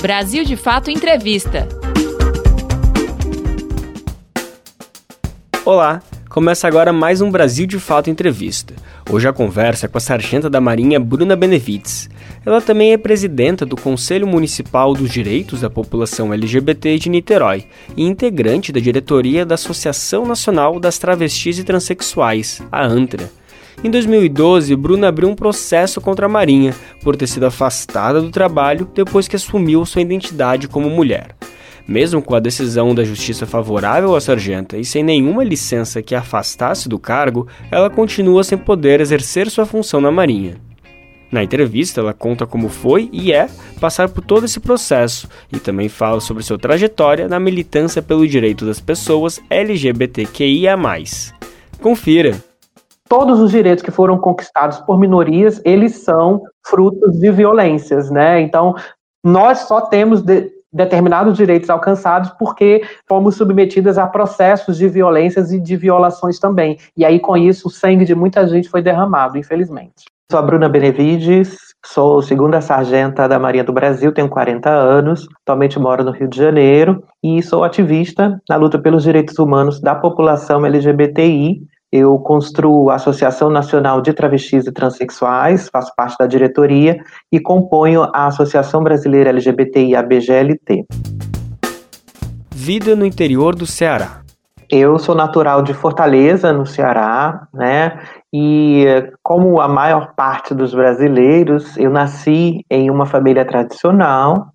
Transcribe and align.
Brasil 0.00 0.44
de 0.44 0.56
Fato 0.56 0.90
Entrevista. 0.90 1.68
Olá, 5.62 6.02
começa 6.30 6.66
agora 6.66 6.90
mais 6.90 7.20
um 7.20 7.30
Brasil 7.30 7.66
de 7.66 7.78
Fato 7.78 8.08
Entrevista. 8.08 8.72
Hoje 9.10 9.28
a 9.28 9.32
conversa 9.32 9.84
é 9.84 9.88
com 9.90 9.98
a 9.98 10.00
sargenta 10.00 10.48
da 10.48 10.58
Marinha 10.58 10.98
Bruna 10.98 11.36
Benevides. 11.36 12.08
Ela 12.46 12.62
também 12.62 12.94
é 12.94 12.96
presidenta 12.96 13.66
do 13.66 13.76
Conselho 13.76 14.26
Municipal 14.26 14.94
dos 14.94 15.10
Direitos 15.10 15.60
da 15.60 15.68
População 15.68 16.32
LGBT 16.32 16.98
de 16.98 17.10
Niterói 17.10 17.66
e 17.94 18.02
integrante 18.02 18.72
da 18.72 18.80
diretoria 18.80 19.44
da 19.44 19.56
Associação 19.56 20.24
Nacional 20.24 20.80
das 20.80 20.98
Travestis 20.98 21.58
e 21.58 21.64
Transsexuais, 21.64 22.62
a 22.72 22.82
ANTRA. 22.86 23.39
Em 23.82 23.90
2012, 23.90 24.74
Bruna 24.76 25.08
abriu 25.08 25.28
um 25.28 25.34
processo 25.34 26.00
contra 26.00 26.26
a 26.26 26.28
Marinha 26.28 26.74
por 27.02 27.16
ter 27.16 27.26
sido 27.26 27.46
afastada 27.46 28.20
do 28.20 28.30
trabalho 28.30 28.88
depois 28.94 29.26
que 29.26 29.36
assumiu 29.36 29.84
sua 29.86 30.02
identidade 30.02 30.68
como 30.68 30.90
mulher. 30.90 31.36
Mesmo 31.88 32.22
com 32.22 32.34
a 32.34 32.40
decisão 32.40 32.94
da 32.94 33.02
justiça 33.02 33.46
favorável 33.46 34.14
à 34.14 34.20
sargenta 34.20 34.76
e 34.76 34.84
sem 34.84 35.02
nenhuma 35.02 35.42
licença 35.42 36.02
que 36.02 36.14
a 36.14 36.20
afastasse 36.20 36.88
do 36.88 36.98
cargo, 36.98 37.48
ela 37.70 37.90
continua 37.90 38.44
sem 38.44 38.56
poder 38.56 39.00
exercer 39.00 39.50
sua 39.50 39.66
função 39.66 40.00
na 40.00 40.10
Marinha. 40.10 40.56
Na 41.30 41.44
entrevista, 41.44 42.00
ela 42.00 42.12
conta 42.12 42.44
como 42.44 42.68
foi 42.68 43.08
e 43.12 43.32
é 43.32 43.48
passar 43.80 44.08
por 44.08 44.22
todo 44.22 44.44
esse 44.44 44.58
processo 44.58 45.28
e 45.52 45.58
também 45.58 45.88
fala 45.88 46.20
sobre 46.20 46.42
sua 46.42 46.58
trajetória 46.58 47.28
na 47.28 47.38
militância 47.38 48.02
pelo 48.02 48.26
direito 48.26 48.66
das 48.66 48.80
pessoas 48.80 49.40
LGBTQIA. 49.48 50.76
Confira! 51.80 52.49
Todos 53.10 53.40
os 53.40 53.50
direitos 53.50 53.82
que 53.82 53.90
foram 53.90 54.16
conquistados 54.16 54.78
por 54.78 54.96
minorias, 54.96 55.60
eles 55.64 55.96
são 55.96 56.42
frutos 56.64 57.18
de 57.18 57.30
violências, 57.32 58.08
né? 58.08 58.40
Então, 58.40 58.76
nós 59.26 59.58
só 59.66 59.80
temos 59.80 60.22
de, 60.22 60.48
determinados 60.72 61.36
direitos 61.36 61.68
alcançados 61.68 62.30
porque 62.38 62.82
fomos 63.08 63.34
submetidas 63.34 63.98
a 63.98 64.06
processos 64.06 64.78
de 64.78 64.88
violências 64.88 65.50
e 65.50 65.58
de 65.58 65.76
violações 65.76 66.38
também. 66.38 66.78
E 66.96 67.04
aí, 67.04 67.18
com 67.18 67.36
isso, 67.36 67.66
o 67.66 67.70
sangue 67.70 68.04
de 68.04 68.14
muita 68.14 68.46
gente 68.46 68.68
foi 68.68 68.80
derramado, 68.80 69.36
infelizmente. 69.36 70.04
Sou 70.30 70.38
a 70.38 70.42
Bruna 70.42 70.68
Benevides, 70.68 71.56
sou 71.84 72.22
segunda 72.22 72.60
sargenta 72.60 73.26
da 73.26 73.40
Marinha 73.40 73.64
do 73.64 73.72
Brasil, 73.72 74.12
tenho 74.12 74.28
40 74.28 74.70
anos, 74.70 75.26
atualmente 75.42 75.76
moro 75.80 76.04
no 76.04 76.12
Rio 76.12 76.28
de 76.28 76.38
Janeiro 76.38 77.02
e 77.20 77.42
sou 77.42 77.64
ativista 77.64 78.40
na 78.48 78.54
luta 78.54 78.78
pelos 78.78 79.02
direitos 79.02 79.36
humanos 79.40 79.80
da 79.80 79.96
população 79.96 80.64
LGBTI, 80.64 81.60
eu 81.92 82.16
construo 82.18 82.88
a 82.88 82.94
Associação 82.94 83.50
Nacional 83.50 84.00
de 84.00 84.12
Travestis 84.12 84.66
e 84.66 84.72
Transsexuais, 84.72 85.68
faço 85.68 85.92
parte 85.96 86.16
da 86.18 86.26
diretoria 86.26 87.02
e 87.32 87.40
componho 87.40 88.02
a 88.14 88.26
Associação 88.26 88.82
Brasileira 88.82 89.30
LGBTI 89.30 89.96
ABGLT. 89.96 90.84
Vida 92.54 92.94
no 92.94 93.04
interior 93.04 93.56
do 93.56 93.66
Ceará. 93.66 94.20
Eu 94.68 95.00
sou 95.00 95.16
natural 95.16 95.62
de 95.62 95.74
Fortaleza, 95.74 96.52
no 96.52 96.64
Ceará, 96.64 97.48
né? 97.52 98.00
E 98.32 98.84
como 99.20 99.60
a 99.60 99.66
maior 99.66 100.14
parte 100.14 100.54
dos 100.54 100.72
brasileiros, 100.72 101.76
eu 101.76 101.90
nasci 101.90 102.64
em 102.70 102.88
uma 102.88 103.04
família 103.04 103.44
tradicional, 103.44 104.52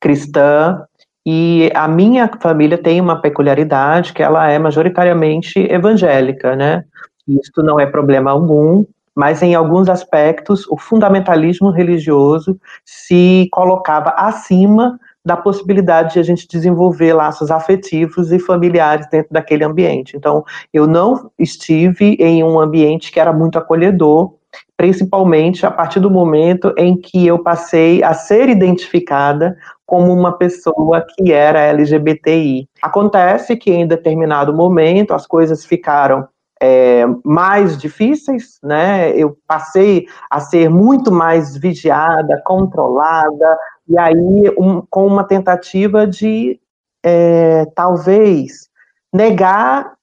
cristã, 0.00 0.84
e 1.30 1.70
a 1.74 1.86
minha 1.86 2.26
família 2.40 2.78
tem 2.78 3.02
uma 3.02 3.20
peculiaridade 3.20 4.14
que 4.14 4.22
ela 4.22 4.48
é 4.48 4.58
majoritariamente 4.58 5.58
evangélica, 5.58 6.56
né? 6.56 6.82
Isso 7.28 7.62
não 7.62 7.78
é 7.78 7.84
problema 7.84 8.30
algum, 8.30 8.82
mas 9.14 9.42
em 9.42 9.54
alguns 9.54 9.90
aspectos 9.90 10.66
o 10.68 10.78
fundamentalismo 10.78 11.68
religioso 11.68 12.58
se 12.82 13.46
colocava 13.52 14.08
acima 14.16 14.98
da 15.22 15.36
possibilidade 15.36 16.14
de 16.14 16.18
a 16.18 16.22
gente 16.22 16.48
desenvolver 16.48 17.12
laços 17.12 17.50
afetivos 17.50 18.32
e 18.32 18.38
familiares 18.38 19.06
dentro 19.10 19.30
daquele 19.30 19.64
ambiente. 19.64 20.16
Então, 20.16 20.42
eu 20.72 20.86
não 20.86 21.30
estive 21.38 22.16
em 22.18 22.42
um 22.42 22.58
ambiente 22.58 23.12
que 23.12 23.20
era 23.20 23.34
muito 23.34 23.58
acolhedor, 23.58 24.32
principalmente 24.78 25.66
a 25.66 25.70
partir 25.70 26.00
do 26.00 26.10
momento 26.10 26.72
em 26.78 26.96
que 26.96 27.26
eu 27.26 27.38
passei 27.40 28.02
a 28.02 28.14
ser 28.14 28.48
identificada 28.48 29.54
como 29.88 30.12
uma 30.12 30.32
pessoa 30.32 31.02
que 31.02 31.32
era 31.32 31.62
LGBTI. 31.62 32.68
Acontece 32.82 33.56
que 33.56 33.70
em 33.70 33.86
determinado 33.86 34.52
momento 34.52 35.14
as 35.14 35.26
coisas 35.26 35.64
ficaram 35.64 36.28
é, 36.60 37.06
mais 37.24 37.78
difíceis, 37.78 38.58
né? 38.62 39.10
Eu 39.16 39.38
passei 39.46 40.06
a 40.30 40.40
ser 40.40 40.68
muito 40.68 41.10
mais 41.10 41.56
vigiada, 41.56 42.38
controlada, 42.44 43.56
e 43.88 43.98
aí 43.98 44.54
um, 44.58 44.82
com 44.90 45.06
uma 45.06 45.24
tentativa 45.24 46.06
de 46.06 46.60
é, 47.02 47.64
talvez 47.74 48.68
negar 49.10 49.94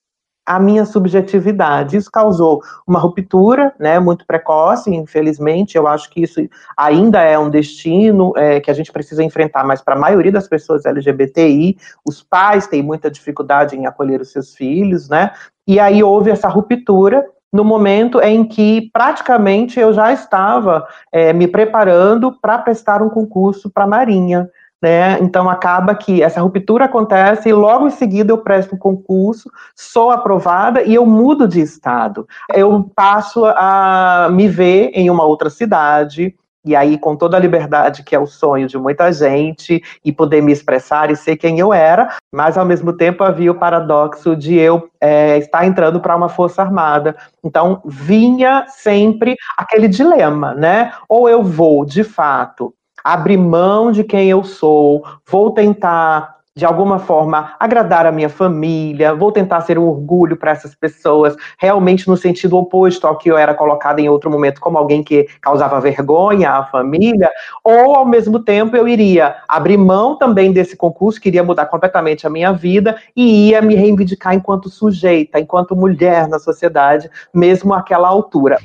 a 0.45 0.59
minha 0.59 0.85
subjetividade. 0.85 1.97
Isso 1.97 2.11
causou 2.11 2.61
uma 2.85 2.99
ruptura, 2.99 3.73
né, 3.79 3.99
muito 3.99 4.25
precoce, 4.25 4.93
infelizmente. 4.93 5.75
Eu 5.75 5.87
acho 5.87 6.09
que 6.09 6.21
isso 6.21 6.39
ainda 6.77 7.21
é 7.21 7.37
um 7.37 7.49
destino 7.49 8.31
é, 8.37 8.59
que 8.59 8.69
a 8.69 8.73
gente 8.73 8.91
precisa 8.91 9.23
enfrentar, 9.23 9.65
mas 9.65 9.81
para 9.81 9.95
a 9.95 9.99
maioria 9.99 10.31
das 10.31 10.47
pessoas 10.47 10.85
LGBTI, 10.85 11.77
os 12.05 12.21
pais 12.21 12.67
têm 12.67 12.83
muita 12.83 13.09
dificuldade 13.09 13.75
em 13.75 13.87
acolher 13.87 14.21
os 14.21 14.31
seus 14.31 14.53
filhos, 14.53 15.09
né? 15.09 15.31
E 15.67 15.79
aí 15.79 16.03
houve 16.03 16.29
essa 16.29 16.47
ruptura 16.47 17.25
no 17.51 17.63
momento 17.63 18.19
em 18.19 18.43
que 18.43 18.89
praticamente 18.91 19.79
eu 19.79 19.93
já 19.93 20.11
estava 20.11 20.85
é, 21.09 21.31
me 21.31 21.47
preparando 21.47 22.37
para 22.39 22.57
prestar 22.57 23.01
um 23.01 23.09
concurso 23.09 23.69
para 23.69 23.85
a 23.85 23.87
Marinha. 23.87 24.49
Né? 24.81 25.17
Então 25.19 25.49
acaba 25.49 25.95
que 25.95 26.21
essa 26.21 26.41
ruptura 26.41 26.85
acontece 26.85 27.49
e 27.49 27.53
logo 27.53 27.87
em 27.87 27.91
seguida 27.91 28.31
eu 28.31 28.37
presto 28.37 28.75
um 28.75 28.77
concurso, 28.77 29.49
sou 29.73 30.11
aprovada 30.11 30.83
e 30.83 30.93
eu 30.93 31.05
mudo 31.05 31.47
de 31.47 31.61
estado. 31.61 32.27
Eu 32.53 32.91
passo 32.95 33.45
a 33.45 34.27
me 34.31 34.47
ver 34.47 34.91
em 34.93 35.09
uma 35.09 35.23
outra 35.23 35.49
cidade, 35.49 36.35
e 36.65 36.75
aí 36.75 36.97
com 36.97 37.15
toda 37.15 37.37
a 37.37 37.39
liberdade 37.39 38.03
que 38.03 38.15
é 38.15 38.19
o 38.19 38.25
sonho 38.25 38.67
de 38.67 38.77
muita 38.77 39.13
gente 39.13 39.81
e 40.03 40.11
poder 40.11 40.41
me 40.41 40.51
expressar 40.51 41.11
e 41.11 41.15
ser 41.15 41.37
quem 41.37 41.59
eu 41.59 41.71
era, 41.71 42.17
mas 42.33 42.57
ao 42.57 42.65
mesmo 42.65 42.91
tempo 42.91 43.23
havia 43.23 43.51
o 43.51 43.59
paradoxo 43.59 44.35
de 44.35 44.55
eu 44.55 44.89
é, 44.99 45.37
estar 45.37 45.65
entrando 45.65 45.99
para 45.99 46.15
uma 46.15 46.27
força 46.27 46.63
armada. 46.63 47.15
Então 47.43 47.81
vinha 47.85 48.65
sempre 48.67 49.35
aquele 49.55 49.87
dilema, 49.87 50.55
né? 50.55 50.91
Ou 51.07 51.29
eu 51.29 51.43
vou 51.43 51.85
de 51.85 52.03
fato 52.03 52.73
abrir 53.05 53.37
mão 53.37 53.91
de 53.91 54.03
quem 54.03 54.27
eu 54.27 54.43
sou, 54.43 55.05
vou 55.29 55.51
tentar 55.51 56.33
de 56.57 56.65
alguma 56.65 56.99
forma 56.99 57.51
agradar 57.59 58.05
a 58.05 58.13
minha 58.13 58.29
família, 58.29 59.13
vou 59.13 59.29
tentar 59.29 59.59
ser 59.59 59.77
um 59.77 59.83
orgulho 59.83 60.37
para 60.37 60.51
essas 60.51 60.73
pessoas, 60.73 61.35
realmente 61.59 62.07
no 62.07 62.15
sentido 62.15 62.57
oposto 62.57 63.05
ao 63.05 63.17
que 63.17 63.29
eu 63.29 63.37
era 63.37 63.53
colocada 63.53 63.99
em 63.99 64.07
outro 64.07 64.31
momento 64.31 64.61
como 64.61 64.77
alguém 64.77 65.03
que 65.03 65.27
causava 65.41 65.81
vergonha 65.81 66.51
à 66.51 66.63
família, 66.63 67.29
ou 67.61 67.93
ao 67.95 68.05
mesmo 68.05 68.39
tempo 68.39 68.75
eu 68.75 68.87
iria 68.87 69.35
abrir 69.49 69.77
mão 69.77 70.17
também 70.17 70.53
desse 70.53 70.77
concurso, 70.77 71.19
queria 71.19 71.43
mudar 71.43 71.65
completamente 71.65 72.25
a 72.25 72.29
minha 72.29 72.53
vida 72.53 72.95
e 73.13 73.49
ia 73.49 73.61
me 73.61 73.75
reivindicar 73.75 74.33
enquanto 74.33 74.69
sujeita, 74.69 75.39
enquanto 75.39 75.75
mulher 75.75 76.29
na 76.29 76.39
sociedade, 76.39 77.09
mesmo 77.33 77.73
àquela 77.73 78.07
altura. 78.07 78.57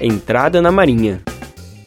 Entrada 0.00 0.60
na 0.60 0.72
Marinha. 0.72 1.22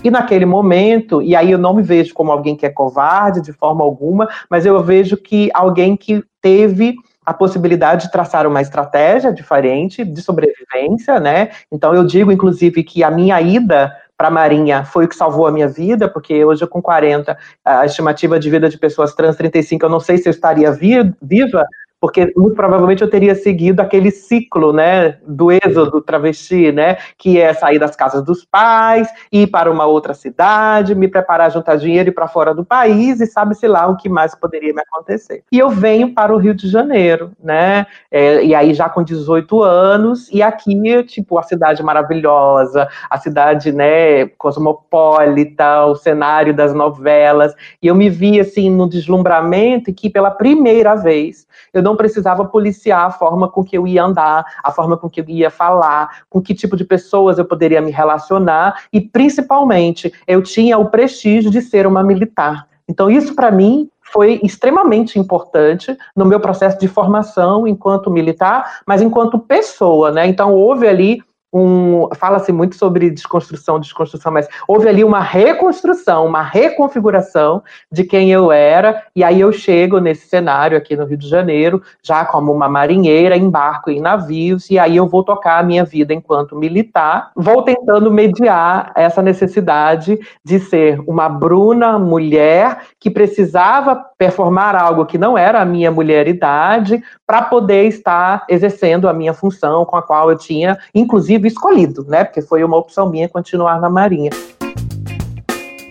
E 0.03 0.09
naquele 0.09 0.46
momento, 0.46 1.22
e 1.22 1.35
aí 1.35 1.52
eu 1.52 1.58
não 1.58 1.74
me 1.74 1.81
vejo 1.81 2.13
como 2.13 2.31
alguém 2.31 2.56
que 2.56 2.66
é 2.66 2.69
covarde 2.69 3.41
de 3.41 3.52
forma 3.52 3.84
alguma, 3.84 4.28
mas 4.50 4.66
eu 4.66 4.81
vejo 4.84 5.18
que 5.18 5.50
alguém 5.53 5.97
que 5.97 6.24
teve 6.41 6.96
a 7.25 7.34
possibilidade 7.34 8.06
de 8.06 8.12
traçar 8.12 8.47
uma 8.47 8.62
estratégia 8.62 9.34
diferente 9.34 10.06
de 10.06 10.22
sobrevivência, 10.22 11.19
né? 11.19 11.50
Então 11.69 11.94
eu 11.94 12.06
digo, 12.06 12.31
inclusive, 12.31 12.84
que 12.84 13.03
a 13.03 13.12
minha 13.12 13.41
ida 13.41 13.94
para 14.18 14.30
a 14.30 14.31
Marinha 14.31 14.85
foi 14.85 15.06
o 15.06 15.08
que 15.08 15.16
salvou 15.16 15.46
a 15.46 15.52
minha 15.52 15.68
vida, 15.68 16.08
porque 16.08 16.46
hoje 16.46 16.66
com 16.66 16.81
40, 16.81 17.38
a 17.66 17.85
estimativa 17.85 18.40
de 18.40 18.50
vida 18.50 18.70
de 18.70 18.78
pessoas 18.78 19.14
trans 19.14 19.35
35, 19.35 19.85
eu 19.85 19.90
não 19.90 20.00
sei 20.00 20.17
se 20.17 20.28
eu 20.28 20.32
estaria 20.32 20.72
viva, 20.72 21.66
porque 21.99 22.32
muito 22.35 22.55
provavelmente 22.55 23.02
eu 23.02 23.09
teria 23.09 23.35
seguido 23.35 23.82
aquele 23.82 24.11
ciclo, 24.11 24.72
né, 24.72 25.17
do 25.26 25.52
êxodo 25.52 26.02
travesti, 26.02 26.72
né, 26.72 26.97
que 27.17 27.40
é 27.40 27.53
sair 27.53 27.79
das 27.79 27.96
casas 27.96 28.23
dos 28.23 28.46
pais, 28.46 29.09
ir 29.32 29.47
para 29.47 29.72
uma 29.72 29.85
outra 29.85 30.14
cidade, 30.14 30.96
me 30.96 31.08
preparar, 31.08 31.52
juntar 31.52 31.76
dinheiro 31.76 32.09
e 32.09 32.11
para 32.11 32.28
fora 32.28 32.53
do 32.53 32.64
país 32.64 33.20
e 33.20 33.26
sabe-se 33.26 33.67
lá 33.67 33.88
o 33.88 33.97
que 33.97 34.09
mais 34.09 34.35
poderia 34.35 34.73
me 34.73 34.82
acontecer. 34.82 35.44
E 35.52 35.58
eu 35.58 35.70
venho 35.70 36.14
para 36.14 36.34
o 36.34 36.38
Rio 36.38 36.53
de 36.53 36.67
Janeiro, 36.67 37.32
né, 37.44 37.88
é, 38.11 38.43
e 38.43 38.53
aí 38.53 38.73
já 38.73 38.88
com 38.90 39.03
18 39.03 39.61
anos, 39.64 40.29
e 40.32 40.41
aqui, 40.41 40.67
tipo, 41.03 41.40
a 41.40 41.43
cidade 41.43 41.82
maravilhosa, 41.82 42.88
a 43.09 43.17
cidade, 43.17 43.72
né, 43.72 44.28
cosmopolita, 44.38 45.85
o 45.85 45.96
cenário 45.96 46.53
das 46.53 46.73
novelas, 46.73 47.53
e 47.82 47.88
eu 47.88 47.96
me 47.96 48.09
vi, 48.09 48.40
assim, 48.40 48.70
no 48.70 48.88
deslumbramento 48.88 49.93
que 49.93 50.09
pela 50.09 50.29
primeira 50.29 50.96
vez 50.96 51.47
eu 51.73 51.82
não 51.87 51.95
precisava 51.95 52.43
policiar 52.43 53.05
a 53.05 53.11
forma 53.11 53.47
com 53.47 53.63
que 53.63 53.78
eu 53.78 53.87
ia 53.87 54.03
andar, 54.03 54.45
a 54.61 54.72
forma 54.73 54.97
com 54.97 55.09
que 55.09 55.22
eu 55.22 55.25
ia 55.29 55.49
falar, 55.49 56.23
com 56.29 56.41
que 56.41 56.53
tipo 56.53 56.75
de 56.75 56.84
pessoas 56.84 57.39
eu 57.39 57.45
poderia 57.45 57.81
me 57.81 57.91
relacionar 57.91 58.84
e, 58.91 58.99
principalmente, 58.99 60.13
eu 60.28 60.41
tinha 60.41 60.78
o 60.78 60.89
prestígio 60.89 61.49
de 61.49 61.61
ser 61.61 61.87
uma 61.87 62.03
militar. 62.03 62.67
Então, 62.89 63.09
isso 63.09 63.34
para 63.34 63.51
mim 63.51 63.89
foi 64.01 64.39
extremamente 64.43 65.17
importante 65.17 65.97
no 66.16 66.25
meu 66.25 66.41
processo 66.41 66.78
de 66.78 66.87
formação 66.89 67.66
enquanto 67.66 68.11
militar, 68.11 68.79
mas 68.85 69.01
enquanto 69.01 69.40
pessoa, 69.40 70.11
né? 70.11 70.28
Então, 70.28 70.53
houve 70.53 70.87
ali 70.87 71.22
um. 71.52 72.09
Fala-se 72.16 72.52
muito 72.52 72.76
sobre 72.76 73.09
desconstrução, 73.09 73.79
desconstrução, 73.79 74.32
mas 74.32 74.47
houve 74.67 74.88
ali 74.88 75.03
uma 75.03 75.20
reconstrução, 75.20 76.26
uma 76.26 76.41
reconfiguração 76.41 77.64
de 77.91 78.03
quem 78.03 78.32
eu 78.32 78.52
era, 78.52 79.03
e 79.16 79.23
aí 79.23 79.40
eu 79.40 79.52
chego 79.52 79.99
nesse 79.99 80.28
cenário 80.28 80.78
aqui 80.78 80.96
no 80.96 81.05
Rio 81.05 81.17
de 81.17 81.28
Janeiro, 81.28 81.82
já 82.03 82.26
como 82.26 82.52
uma 82.52 82.67
marinheira, 82.67 83.38
embarco 83.38 83.90
em 83.90 84.02
navios, 84.02 84.70
e 84.70 84.78
aí 84.78 84.97
eu 84.97 85.08
vou 85.08 85.23
tocar 85.23 85.59
a 85.59 85.64
minha 85.64 85.84
vida 85.84 86.14
enquanto 86.14 86.55
militar, 86.55 87.32
vou 87.35 87.61
tentando 87.61 88.11
mediar 88.11 88.91
essa 88.96 89.22
necessidade 89.22 90.20
de 90.43 90.59
ser 90.59 91.02
uma 91.08 91.29
Bruna 91.29 91.97
mulher 91.97 92.79
que 93.00 93.09
precisava 93.09 93.96
performar 94.17 94.75
algo 94.75 95.05
que 95.05 95.17
não 95.17 95.37
era 95.37 95.61
a 95.61 95.66
minha 95.66 95.91
mulheridade 95.91 97.03
para 97.25 97.43
poder 97.43 97.84
estar 97.84 98.46
exercendo 98.49 99.08
a 99.08 99.14
minha 99.14 99.34
função 99.34 99.85
com 99.85 99.96
a 99.96 100.02
qual 100.02 100.31
eu 100.31 100.37
tinha, 100.37 100.78
inclusive, 100.93 101.47
escolhido, 101.47 102.03
né? 102.08 102.23
Porque 102.23 102.41
foi 102.41 102.64
uma 102.64 102.78
opção 102.78 103.09
minha 103.09 103.29
continuar 103.29 103.79
na 103.79 103.90
Marinha. 103.90 104.31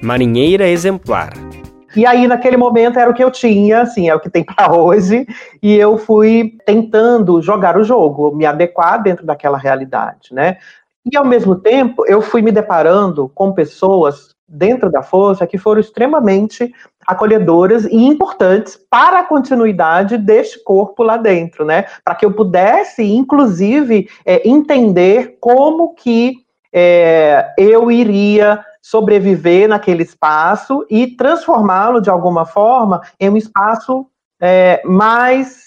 Marinheira 0.03 0.69
exemplar. 0.69 1.33
E 1.95 2.05
aí, 2.05 2.27
naquele 2.27 2.57
momento, 2.59 2.99
era 2.99 3.11
o 3.11 3.15
que 3.15 3.25
eu 3.25 3.31
tinha, 3.31 3.81
assim, 3.81 4.09
é 4.09 4.15
o 4.15 4.21
que 4.21 4.29
tem 4.29 4.45
para 4.45 4.75
hoje, 4.75 5.27
e 5.63 5.75
eu 5.75 5.97
fui 5.97 6.59
tentando 6.67 7.41
jogar 7.41 7.79
o 7.79 7.85
jogo, 7.85 8.37
me 8.37 8.45
adequar 8.45 9.03
dentro 9.03 9.25
daquela 9.25 9.57
realidade, 9.57 10.29
né? 10.33 10.59
E, 11.11 11.17
ao 11.17 11.25
mesmo 11.25 11.55
tempo, 11.55 12.05
eu 12.07 12.21
fui 12.21 12.43
me 12.43 12.53
deparando 12.53 13.31
com 13.35 13.53
pessoas 13.53 14.35
dentro 14.49 14.91
da 14.91 15.03
força 15.03 15.47
que 15.47 15.59
foram 15.59 15.81
extremamente 15.81 16.73
acolhedoras 17.07 17.85
e 17.85 17.97
importantes 17.97 18.79
para 18.91 19.21
a 19.21 19.25
continuidade 19.25 20.19
deste 20.19 20.63
corpo 20.65 21.03
lá 21.03 21.17
dentro, 21.17 21.65
né? 21.65 21.85
Para 22.05 22.15
que 22.15 22.25
eu 22.25 22.33
pudesse, 22.33 23.03
inclusive, 23.03 24.09
é, 24.25 24.49
entender 24.49 25.37
como 25.41 25.95
que 25.95 26.35
é, 26.73 27.55
eu 27.57 27.91
iria 27.91 28.65
sobreviver 28.83 29.69
naquele 29.69 30.03
espaço 30.03 30.87
e 30.91 31.07
transformá-lo 31.07 32.01
de 32.01 32.11
alguma 32.11 32.45
forma 32.45 33.01
em 33.19 33.31
um 33.31 33.37
espaço 33.37 34.07
é, 34.41 34.81
mais 34.85 35.67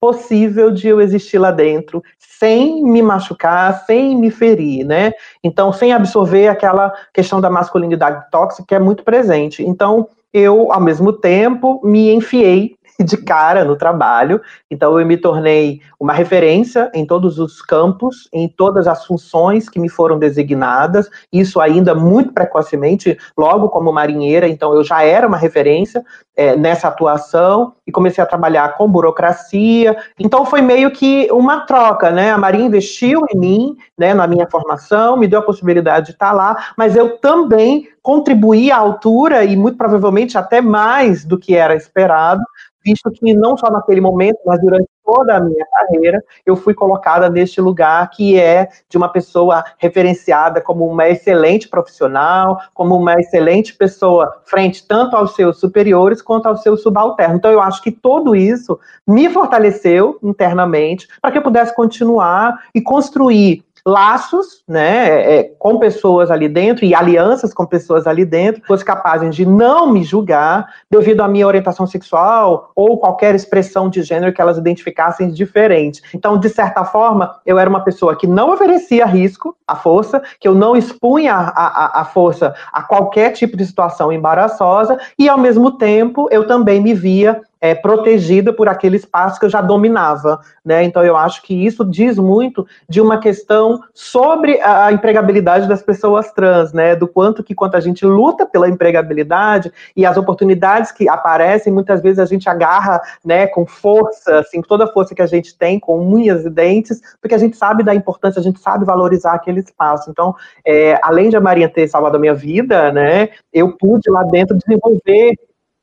possível 0.00 0.70
de 0.70 0.86
eu 0.88 1.00
existir 1.00 1.38
lá 1.38 1.50
dentro, 1.50 2.02
sem 2.18 2.84
me 2.84 3.02
machucar, 3.02 3.84
sem 3.84 4.16
me 4.16 4.30
ferir, 4.30 4.84
né? 4.84 5.12
Então, 5.42 5.72
sem 5.72 5.92
absorver 5.92 6.48
aquela 6.48 6.92
questão 7.12 7.40
da 7.40 7.50
masculinidade 7.50 8.30
tóxica 8.30 8.64
que 8.68 8.74
é 8.74 8.78
muito 8.78 9.02
presente. 9.02 9.62
Então, 9.62 10.08
eu, 10.32 10.72
ao 10.72 10.80
mesmo 10.80 11.12
tempo, 11.12 11.80
me 11.84 12.10
enfiei 12.10 12.76
de 13.04 13.16
cara 13.16 13.64
no 13.64 13.76
trabalho. 13.76 14.40
Então 14.70 14.98
eu 14.98 15.06
me 15.06 15.16
tornei 15.16 15.80
uma 15.98 16.12
referência 16.12 16.90
em 16.92 17.06
todos 17.06 17.38
os 17.38 17.62
campos, 17.62 18.28
em 18.32 18.48
todas 18.48 18.86
as 18.86 19.06
funções 19.06 19.68
que 19.68 19.78
me 19.78 19.88
foram 19.88 20.18
designadas. 20.18 21.08
Isso 21.32 21.60
ainda 21.60 21.94
muito 21.94 22.32
precocemente, 22.32 23.16
logo 23.36 23.68
como 23.68 23.92
marinheira. 23.92 24.48
Então 24.48 24.74
eu 24.74 24.82
já 24.82 25.02
era 25.02 25.26
uma 25.26 25.36
referência 25.36 26.04
é, 26.36 26.56
nessa 26.56 26.88
atuação 26.88 27.74
e 27.86 27.92
comecei 27.92 28.22
a 28.22 28.26
trabalhar 28.26 28.76
com 28.76 28.88
burocracia. 28.88 29.96
Então 30.18 30.44
foi 30.44 30.60
meio 30.60 30.90
que 30.90 31.28
uma 31.32 31.60
troca, 31.60 32.10
né? 32.10 32.30
A 32.30 32.38
Marinha 32.38 32.66
investiu 32.66 33.24
em 33.32 33.38
mim, 33.38 33.76
né, 33.96 34.14
na 34.14 34.26
minha 34.26 34.48
formação, 34.48 35.16
me 35.16 35.26
deu 35.26 35.40
a 35.40 35.44
possibilidade 35.44 36.06
de 36.06 36.12
estar 36.12 36.32
lá, 36.32 36.72
mas 36.76 36.94
eu 36.94 37.18
também 37.18 37.88
contribuí 38.02 38.70
à 38.70 38.76
altura 38.76 39.44
e 39.44 39.56
muito 39.56 39.76
provavelmente 39.76 40.38
até 40.38 40.60
mais 40.60 41.24
do 41.24 41.36
que 41.36 41.54
era 41.54 41.74
esperado 41.74 42.40
visto 42.84 43.10
que 43.10 43.34
não 43.34 43.56
só 43.56 43.70
naquele 43.70 44.00
momento, 44.00 44.38
mas 44.46 44.60
durante 44.60 44.88
toda 45.04 45.36
a 45.36 45.40
minha 45.40 45.64
carreira, 45.66 46.22
eu 46.44 46.54
fui 46.54 46.74
colocada 46.74 47.30
neste 47.30 47.62
lugar 47.62 48.10
que 48.10 48.38
é 48.38 48.68
de 48.90 48.98
uma 48.98 49.08
pessoa 49.08 49.64
referenciada 49.78 50.60
como 50.60 50.86
uma 50.86 51.08
excelente 51.08 51.66
profissional, 51.66 52.60
como 52.74 52.94
uma 52.94 53.14
excelente 53.14 53.74
pessoa 53.74 54.42
frente 54.44 54.86
tanto 54.86 55.16
aos 55.16 55.34
seus 55.34 55.58
superiores 55.58 56.20
quanto 56.20 56.46
aos 56.46 56.62
seus 56.62 56.82
subalternos. 56.82 57.38
Então, 57.38 57.50
eu 57.50 57.62
acho 57.62 57.82
que 57.82 57.90
tudo 57.90 58.36
isso 58.36 58.78
me 59.06 59.30
fortaleceu 59.30 60.18
internamente 60.22 61.08
para 61.22 61.32
que 61.32 61.38
eu 61.38 61.42
pudesse 61.42 61.74
continuar 61.74 62.62
e 62.74 62.80
construir 62.82 63.64
laços, 63.88 64.62
né, 64.68 65.08
é, 65.08 65.38
é, 65.38 65.42
com 65.58 65.78
pessoas 65.78 66.30
ali 66.30 66.46
dentro 66.46 66.84
e 66.84 66.94
alianças 66.94 67.54
com 67.54 67.64
pessoas 67.64 68.06
ali 68.06 68.22
dentro, 68.22 68.62
fosse 68.66 68.84
capazes 68.84 69.34
de 69.34 69.46
não 69.46 69.90
me 69.90 70.04
julgar 70.04 70.66
devido 70.90 71.22
à 71.22 71.28
minha 71.28 71.46
orientação 71.46 71.86
sexual 71.86 72.70
ou 72.76 72.98
qualquer 72.98 73.34
expressão 73.34 73.88
de 73.88 74.02
gênero 74.02 74.32
que 74.32 74.42
elas 74.42 74.58
identificassem 74.58 75.30
diferente. 75.30 76.02
Então, 76.14 76.38
de 76.38 76.50
certa 76.50 76.84
forma, 76.84 77.36
eu 77.46 77.58
era 77.58 77.70
uma 77.70 77.82
pessoa 77.82 78.14
que 78.14 78.26
não 78.26 78.52
oferecia 78.52 79.06
risco 79.06 79.56
à 79.66 79.74
força, 79.74 80.22
que 80.38 80.46
eu 80.46 80.54
não 80.54 80.76
expunha 80.76 81.34
a, 81.34 81.48
a, 81.48 82.00
a 82.02 82.04
força 82.04 82.54
a 82.70 82.82
qualquer 82.82 83.32
tipo 83.32 83.56
de 83.56 83.64
situação 83.64 84.12
embaraçosa 84.12 84.98
e, 85.18 85.30
ao 85.30 85.38
mesmo 85.38 85.72
tempo, 85.78 86.28
eu 86.30 86.46
também 86.46 86.78
me 86.78 86.92
via 86.92 87.40
é, 87.60 87.74
protegida 87.74 88.52
por 88.52 88.68
aquele 88.68 88.96
espaço 88.96 89.38
que 89.38 89.46
eu 89.46 89.50
já 89.50 89.60
dominava, 89.60 90.40
né? 90.64 90.82
Então 90.84 91.04
eu 91.04 91.16
acho 91.16 91.42
que 91.42 91.54
isso 91.66 91.84
diz 91.84 92.18
muito 92.18 92.66
de 92.88 93.00
uma 93.00 93.18
questão 93.18 93.80
sobre 93.92 94.60
a 94.60 94.92
empregabilidade 94.92 95.68
das 95.68 95.82
pessoas 95.82 96.30
trans, 96.32 96.72
né? 96.72 96.94
Do 96.94 97.08
quanto 97.08 97.42
que 97.42 97.54
quanto 97.54 97.76
a 97.76 97.80
gente 97.80 98.04
luta 98.04 98.46
pela 98.46 98.68
empregabilidade 98.68 99.72
e 99.96 100.06
as 100.06 100.16
oportunidades 100.16 100.92
que 100.92 101.08
aparecem, 101.08 101.72
muitas 101.72 102.00
vezes 102.00 102.18
a 102.18 102.24
gente 102.24 102.48
agarra, 102.48 103.00
né, 103.24 103.46
com 103.46 103.66
força, 103.66 104.40
assim, 104.40 104.62
toda 104.62 104.84
a 104.84 104.92
força 104.92 105.14
que 105.14 105.22
a 105.22 105.26
gente 105.26 105.56
tem, 105.56 105.78
com 105.78 106.00
unhas 106.00 106.44
e 106.44 106.50
dentes, 106.50 107.00
porque 107.20 107.34
a 107.34 107.38
gente 107.38 107.56
sabe 107.56 107.82
da 107.82 107.94
importância, 107.94 108.40
a 108.40 108.42
gente 108.42 108.60
sabe 108.60 108.84
valorizar 108.84 109.32
aquele 109.32 109.60
espaço. 109.60 110.10
Então, 110.10 110.34
é, 110.64 110.98
além 111.02 111.28
de 111.28 111.36
a 111.36 111.40
Maria 111.40 111.68
ter 111.68 111.88
salvado 111.88 112.16
a 112.16 112.20
minha 112.20 112.34
vida, 112.34 112.92
né, 112.92 113.30
eu 113.52 113.76
pude 113.76 114.10
lá 114.10 114.22
dentro 114.24 114.56
desenvolver 114.56 115.34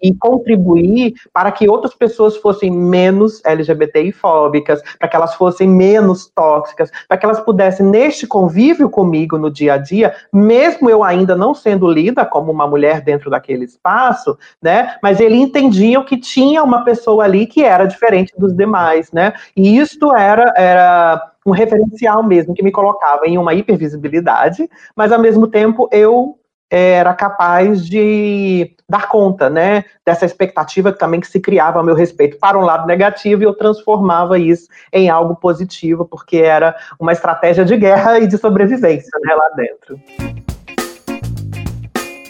e 0.01 0.13
contribuir 0.13 1.13
para 1.33 1.51
que 1.51 1.69
outras 1.69 1.93
pessoas 1.93 2.37
fossem 2.37 2.71
menos 2.71 3.43
LGBTI-fóbicas, 3.45 4.81
para 4.99 5.07
que 5.07 5.15
elas 5.15 5.35
fossem 5.35 5.67
menos 5.67 6.29
tóxicas, 6.35 6.91
para 7.07 7.17
que 7.17 7.25
elas 7.25 7.39
pudessem, 7.39 7.85
neste 7.85 8.27
convívio 8.27 8.89
comigo 8.89 9.37
no 9.37 9.49
dia 9.49 9.73
a 9.75 9.77
dia, 9.77 10.13
mesmo 10.31 10.89
eu 10.89 11.03
ainda 11.03 11.35
não 11.35 11.53
sendo 11.53 11.89
lida 11.89 12.25
como 12.25 12.51
uma 12.51 12.67
mulher 12.67 13.01
dentro 13.01 13.29
daquele 13.29 13.65
espaço, 13.65 14.37
né? 14.61 14.95
Mas 15.01 15.19
ele 15.19 15.35
entendiam 15.35 16.03
que 16.03 16.17
tinha 16.17 16.63
uma 16.63 16.83
pessoa 16.83 17.23
ali 17.23 17.45
que 17.45 17.63
era 17.63 17.85
diferente 17.85 18.33
dos 18.37 18.53
demais, 18.53 19.11
né? 19.11 19.33
E 19.55 19.77
isto 19.77 20.13
era, 20.15 20.53
era 20.55 21.31
um 21.45 21.51
referencial 21.51 22.23
mesmo, 22.23 22.53
que 22.53 22.63
me 22.63 22.71
colocava 22.71 23.27
em 23.27 23.37
uma 23.37 23.53
hipervisibilidade, 23.53 24.67
mas 24.95 25.11
ao 25.11 25.19
mesmo 25.19 25.47
tempo 25.47 25.87
eu 25.91 26.37
era 26.69 27.13
capaz 27.13 27.85
de 27.85 28.75
dar 28.89 29.07
conta, 29.07 29.49
né, 29.49 29.83
dessa 30.05 30.25
expectativa 30.25 30.91
também 30.91 31.19
que 31.19 31.27
se 31.27 31.39
criava 31.39 31.79
a 31.79 31.83
meu 31.83 31.95
respeito 31.95 32.37
para 32.37 32.57
um 32.57 32.61
lado 32.61 32.85
negativo 32.85 33.41
e 33.41 33.45
eu 33.45 33.53
transformava 33.53 34.37
isso 34.37 34.67
em 34.91 35.09
algo 35.09 35.35
positivo, 35.35 36.05
porque 36.05 36.37
era 36.37 36.75
uma 36.99 37.11
estratégia 37.11 37.65
de 37.65 37.75
guerra 37.77 38.19
e 38.19 38.27
de 38.27 38.37
sobrevivência, 38.37 39.11
né, 39.23 39.33
lá 39.33 39.49
dentro. 39.55 39.99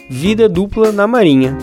Vida 0.08 0.48
dupla 0.48 0.92
na 0.92 1.06
Marinha. 1.06 1.56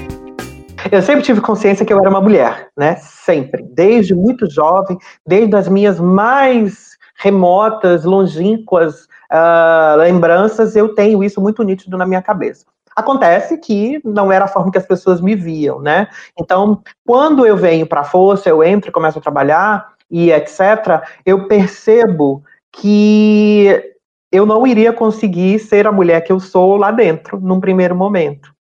Eu 0.92 1.02
sempre 1.02 1.24
tive 1.24 1.40
consciência 1.40 1.86
que 1.86 1.94
eu 1.94 2.00
era 2.00 2.10
uma 2.10 2.20
mulher, 2.22 2.68
né? 2.78 2.98
Sempre, 2.98 3.64
desde 3.64 4.14
muito 4.14 4.50
jovem, 4.52 4.98
desde 5.26 5.56
as 5.56 5.68
minhas 5.70 6.00
mais 6.00 6.98
remotas, 7.16 8.04
longínquas 8.04 9.08
uh, 9.34 9.98
lembranças, 9.98 10.76
eu 10.76 10.94
tenho 10.94 11.24
isso 11.24 11.42
muito 11.42 11.64
nítido 11.64 11.98
na 11.98 12.06
minha 12.06 12.22
cabeça. 12.22 12.66
Acontece 12.96 13.58
que 13.58 14.00
não 14.06 14.32
era 14.32 14.46
a 14.46 14.48
forma 14.48 14.72
que 14.72 14.78
as 14.78 14.86
pessoas 14.86 15.20
me 15.20 15.36
viam, 15.36 15.82
né? 15.82 16.08
Então, 16.40 16.82
quando 17.06 17.46
eu 17.46 17.58
venho 17.58 17.88
para 17.88 18.02
a 18.02 18.06
força, 18.06 18.48
eu 18.48 18.64
entro 18.64 18.90
e 18.90 18.94
começo 18.94 19.18
a 19.18 19.22
trabalhar 19.22 19.94
e 20.12 20.32
etc., 20.32 21.02
eu 21.26 21.48
percebo 21.48 22.44
que 22.72 23.96
eu 24.32 24.46
não 24.46 24.66
iria 24.68 24.94
conseguir 24.94 25.58
ser 25.60 25.88
a 25.88 25.92
mulher 25.92 26.22
que 26.22 26.32
eu 26.32 26.40
sou 26.40 26.78
lá 26.78 26.92
dentro, 26.92 27.40
num 27.40 27.60
primeiro 27.60 27.96
momento. 27.96 28.54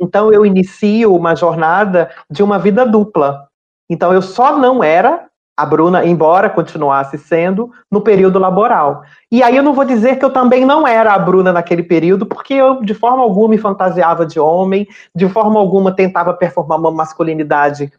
Então, 0.00 0.32
eu 0.32 0.46
inicio 0.46 1.14
uma 1.14 1.34
jornada 1.34 2.10
de 2.30 2.42
uma 2.42 2.58
vida 2.58 2.86
dupla. 2.86 3.48
Então, 3.90 4.12
eu 4.12 4.22
só 4.22 4.56
não 4.56 4.82
era 4.82 5.28
a 5.56 5.66
Bruna, 5.66 6.04
embora 6.04 6.48
continuasse 6.48 7.18
sendo, 7.18 7.70
no 7.90 8.00
período 8.00 8.38
laboral. 8.38 9.02
E 9.30 9.42
aí 9.42 9.56
eu 9.56 9.62
não 9.62 9.74
vou 9.74 9.84
dizer 9.84 10.18
que 10.18 10.24
eu 10.24 10.30
também 10.30 10.64
não 10.64 10.86
era 10.86 11.12
a 11.12 11.18
Bruna 11.18 11.52
naquele 11.52 11.82
período, 11.82 12.24
porque 12.24 12.54
eu 12.54 12.82
de 12.82 12.94
forma 12.94 13.22
alguma 13.22 13.50
me 13.50 13.58
fantasiava 13.58 14.24
de 14.24 14.40
homem, 14.40 14.86
de 15.14 15.28
forma 15.28 15.60
alguma 15.60 15.94
tentava 15.94 16.32
performar 16.32 16.78
uma 16.78 16.90
masculinidade 16.90 17.92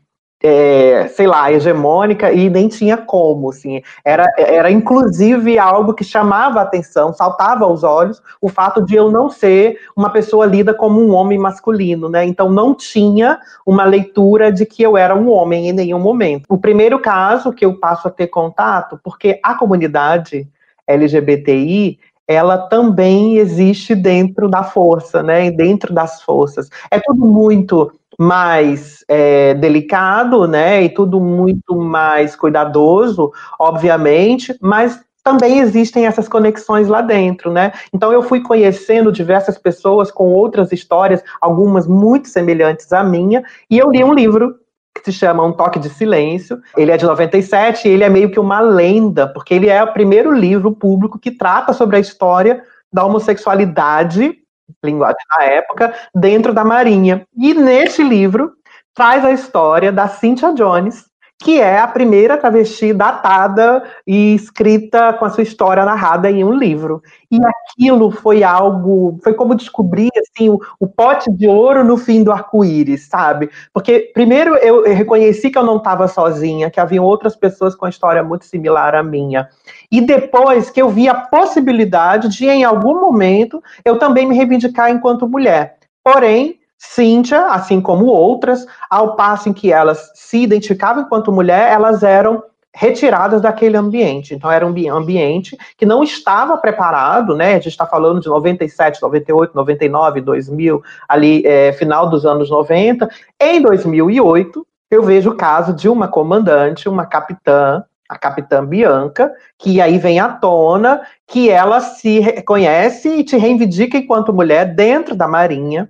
é, 0.46 1.08
sei 1.08 1.26
lá, 1.26 1.50
hegemônica 1.50 2.34
e 2.34 2.50
nem 2.50 2.68
tinha 2.68 2.98
como, 2.98 3.50
assim. 3.50 3.82
Era, 4.04 4.28
era 4.38 4.70
inclusive 4.70 5.58
algo 5.58 5.94
que 5.94 6.04
chamava 6.04 6.60
a 6.60 6.64
atenção, 6.64 7.14
saltava 7.14 7.64
aos 7.64 7.82
olhos 7.82 8.22
o 8.42 8.50
fato 8.50 8.82
de 8.82 8.94
eu 8.94 9.10
não 9.10 9.30
ser 9.30 9.80
uma 9.96 10.10
pessoa 10.10 10.46
lida 10.46 10.74
como 10.74 11.02
um 11.02 11.14
homem 11.14 11.40
masculino, 11.40 12.10
né? 12.10 12.26
Então 12.26 12.50
não 12.50 12.76
tinha 12.76 13.40
uma 13.66 13.86
leitura 13.86 14.52
de 14.52 14.66
que 14.66 14.84
eu 14.84 14.98
era 14.98 15.16
um 15.16 15.32
homem 15.32 15.70
em 15.70 15.74
nenhum 15.74 16.00
momento. 16.00 16.44
O 16.50 16.58
primeiro 16.58 17.00
caso 17.00 17.54
que 17.54 17.64
eu 17.64 17.80
passo 17.80 18.10
a 18.10 18.12
ter 18.12 18.28
contato, 18.28 19.00
porque 19.02 19.40
a 19.42 19.56
comunidade 19.56 20.46
LGBTI 20.86 21.98
ela 22.28 22.58
também 22.58 23.38
existe 23.38 23.94
dentro 23.94 24.50
da 24.50 24.64
força, 24.64 25.22
né? 25.22 25.52
Dentro 25.52 25.94
das 25.94 26.22
forças. 26.22 26.70
É 26.90 27.00
tudo 27.00 27.26
muito 27.26 27.92
mais 28.20 29.03
é, 29.08 29.53
delicado, 29.53 30.48
né? 30.48 30.84
E 30.84 30.89
tudo 30.89 31.20
muito 31.20 31.75
mais 31.75 32.36
cuidadoso, 32.36 33.32
obviamente, 33.60 34.55
mas 34.62 35.00
também 35.24 35.60
existem 35.60 36.05
essas 36.05 36.27
conexões 36.27 36.88
lá 36.88 37.01
dentro, 37.01 37.51
né? 37.51 37.72
Então 37.93 38.12
eu 38.12 38.22
fui 38.22 38.41
conhecendo 38.41 39.12
diversas 39.12 39.58
pessoas 39.58 40.12
com 40.12 40.25
outras 40.34 40.72
histórias, 40.72 41.24
algumas 41.39 41.88
muito 41.88 42.27
semelhantes 42.27 42.91
à 42.91 43.03
minha, 43.03 43.43
e 43.70 43.77
eu 43.77 43.89
li 43.89 44.03
um 44.03 44.13
livro 44.13 44.55
que 44.93 45.12
se 45.12 45.17
chama 45.17 45.43
Um 45.43 45.51
Toque 45.51 45.79
de 45.79 45.89
Silêncio. 45.89 46.62
Ele 46.77 46.91
é 46.91 46.98
de 46.98 47.05
97 47.05 47.88
e 47.88 47.91
ele 47.91 48.03
é 48.03 48.10
meio 48.10 48.29
que 48.29 48.39
uma 48.39 48.60
lenda, 48.60 49.27
porque 49.27 49.53
ele 49.53 49.67
é 49.67 49.82
o 49.84 49.91
primeiro 49.91 50.32
livro 50.32 50.72
público 50.72 51.17
que 51.17 51.32
trata 51.32 51.74
sobre 51.74 51.98
a 51.98 52.00
história 52.00 52.62
da 52.91 53.03
homossexualidade 53.03 54.43
linguagem 54.84 55.17
da 55.38 55.43
época, 55.46 55.93
dentro 56.13 56.53
da 56.53 56.63
Marinha. 56.63 57.25
E 57.36 57.53
nesse 57.53 58.03
livro 58.03 58.53
traz 58.93 59.25
a 59.25 59.32
história 59.32 59.91
da 59.91 60.08
Cynthia 60.08 60.53
Jones, 60.53 61.05
que 61.44 61.60
é 61.60 61.78
a 61.78 61.88
primeira 61.88 62.38
travesti 62.38 62.94
datada 62.94 63.84
e 64.08 64.34
escrita 64.34 65.12
com 65.12 65.26
a 65.26 65.30
sua 65.30 65.44
história 65.44 65.84
narrada 65.84 66.32
em 66.32 66.42
um 66.42 66.54
livro. 66.54 67.04
E 67.30 67.38
aquilo 67.46 68.12
foi 68.12 68.44
algo, 68.44 69.20
foi 69.22 69.34
como 69.34 69.54
descobrir 69.54 70.10
assim 70.18 70.50
o, 70.50 70.62
o 70.80 70.88
pote 70.88 71.30
de 71.34 71.46
ouro 71.46 71.84
no 71.84 71.98
fim 71.98 72.24
do 72.24 72.32
arco-íris, 72.32 73.10
sabe? 73.10 73.50
Porque 73.74 74.12
primeiro 74.14 74.56
eu, 74.56 74.84
reconheci 74.84 75.50
que 75.50 75.58
eu 75.58 75.66
não 75.66 75.78
estava 75.78 76.08
sozinha, 76.08 76.72
que 76.72 76.80
havia 76.80 77.02
outras 77.02 77.36
pessoas 77.36 77.76
com 77.76 77.86
a 77.86 77.90
história 77.90 78.24
muito 78.24 78.46
similar 78.46 78.96
à 78.96 79.04
minha. 79.04 79.50
E 79.92 80.00
depois 80.00 80.70
que 80.70 80.82
eu 80.82 80.88
vi 80.88 81.10
a 81.10 81.14
possibilidade 81.14 82.30
de 82.30 82.48
em 82.48 82.64
algum 82.64 83.02
momento 83.02 83.62
eu 83.84 84.00
também 84.00 84.26
me 84.26 84.38
reivindicar 84.38 84.90
enquanto 84.90 85.28
mulher. 85.28 85.76
Porém, 86.02 86.58
Cíntia, 86.86 87.48
assim 87.48 87.80
como 87.80 88.06
outras, 88.06 88.66
ao 88.90 89.16
passo 89.16 89.50
em 89.50 89.54
que 89.54 89.72
elas 89.72 90.12
se 90.13 90.44
identificavam 90.44 91.04
enquanto 91.04 91.32
mulher, 91.32 91.72
elas 91.72 92.04
eram 92.04 92.44
retiradas 92.75 93.42
daquele 93.42 93.78
ambiente. 93.78 94.34
Então, 94.34 94.52
era 94.52 94.66
um 94.66 94.96
ambiente 94.96 95.58
que 95.78 95.86
não 95.86 96.04
estava 96.04 96.58
preparado, 96.58 97.36
né? 97.36 97.52
A 97.52 97.56
gente 97.56 97.70
está 97.70 97.86
falando 97.86 98.20
de 98.20 98.28
97, 98.28 99.02
98, 99.02 99.56
99, 99.56 100.22
2000, 100.22 100.84
ali, 101.08 101.46
é, 101.46 101.72
final 101.74 102.10
dos 102.10 102.25
anos 102.25 102.50
90. 102.50 103.08
Em 103.40 103.62
2008, 103.62 104.66
eu 104.92 105.04
vejo 105.04 105.32
o 105.32 105.36
caso 105.36 105.74
de 105.74 105.88
uma 105.88 106.08
comandante, 106.08 106.90
uma 106.90 107.06
capitã, 107.06 107.84
a 108.10 108.18
capitã 108.18 108.63
Bianca, 108.66 109.32
que 109.58 109.80
aí 109.80 109.98
vem 109.98 110.20
à 110.20 110.30
tona 110.30 111.02
que 111.28 111.50
ela 111.50 111.80
se 111.80 112.20
reconhece 112.20 113.10
e 113.10 113.24
te 113.24 113.38
reivindica 113.38 113.98
enquanto 113.98 114.34
mulher 114.34 114.75
dentro 114.75 115.16
da 115.16 115.28
Marinha, 115.28 115.90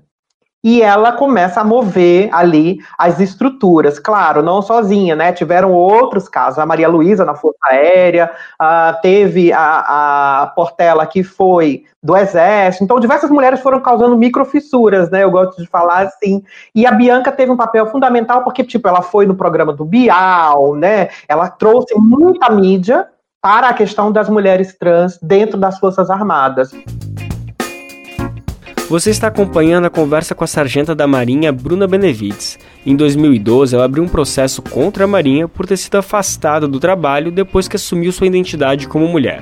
e 0.64 0.82
ela 0.82 1.12
começa 1.12 1.60
a 1.60 1.64
mover 1.64 2.30
ali 2.32 2.80
as 2.98 3.20
estruturas. 3.20 4.00
Claro, 4.00 4.42
não 4.42 4.62
sozinha, 4.62 5.14
né? 5.16 5.34
Tiveram 5.34 5.74
outros 5.74 6.30
casos. 6.30 6.58
A 6.58 6.66
Maria 6.66 6.88
Luísa 6.88 7.26
na 7.26 7.36
Força 7.36 7.60
Aérea, 7.64 8.32
uh, 8.62 9.02
teve 9.02 9.52
a, 9.52 10.44
a 10.44 10.48
Portela 10.48 11.06
que 11.06 11.22
foi 11.22 11.84
do 12.02 12.16
Exército. 12.16 12.86
Então, 12.86 13.00
diversas 13.00 13.30
mulheres 13.30 13.60
foram 13.60 13.82
causando 13.82 14.18
microfissuras, 14.18 15.10
né? 15.10 15.24
Eu 15.24 15.32
gosto 15.32 15.62
de 15.62 15.68
falar 15.68 16.04
assim. 16.04 16.42
E 16.74 16.86
a 16.86 16.92
Bianca 16.92 17.32
teve 17.32 17.52
um 17.52 17.58
papel 17.58 17.86
fundamental 17.88 18.44
porque, 18.44 18.64
tipo, 18.64 18.88
ela 18.88 19.02
foi 19.02 19.26
no 19.26 19.36
programa 19.36 19.74
do 19.74 19.84
Bial, 19.84 20.76
né? 20.76 21.10
Ela 21.28 21.50
trouxe 21.50 21.94
muita 21.98 22.50
mídia 22.50 23.08
para 23.42 23.68
a 23.68 23.74
questão 23.74 24.10
das 24.10 24.30
mulheres 24.30 24.74
trans 24.78 25.20
dentro 25.22 25.58
das 25.58 25.78
Forças 25.78 26.10
Armadas. 26.10 26.72
Você 28.90 29.10
está 29.10 29.28
acompanhando 29.28 29.86
a 29.86 29.90
conversa 29.90 30.36
com 30.36 30.44
a 30.44 30.48
sargenta 30.48 30.94
da 30.94 31.08
Marinha 31.08 31.54
Bruna 31.54 31.88
Benevides. 31.88 32.60
Em 32.86 32.96
2012, 32.96 33.74
ela 33.74 33.86
abriu 33.86 34.04
um 34.04 34.10
processo 34.10 34.62
contra 34.62 35.06
a 35.06 35.08
Marinha 35.08 35.48
por 35.48 35.66
ter 35.66 35.78
sido 35.78 35.96
afastada 35.96 36.68
do 36.68 36.82
trabalho 36.82 37.32
depois 37.32 37.68
que 37.68 37.78
assumiu 37.78 38.12
sua 38.12 38.28
identidade 38.28 38.88
como 38.88 39.08
mulher. 39.08 39.42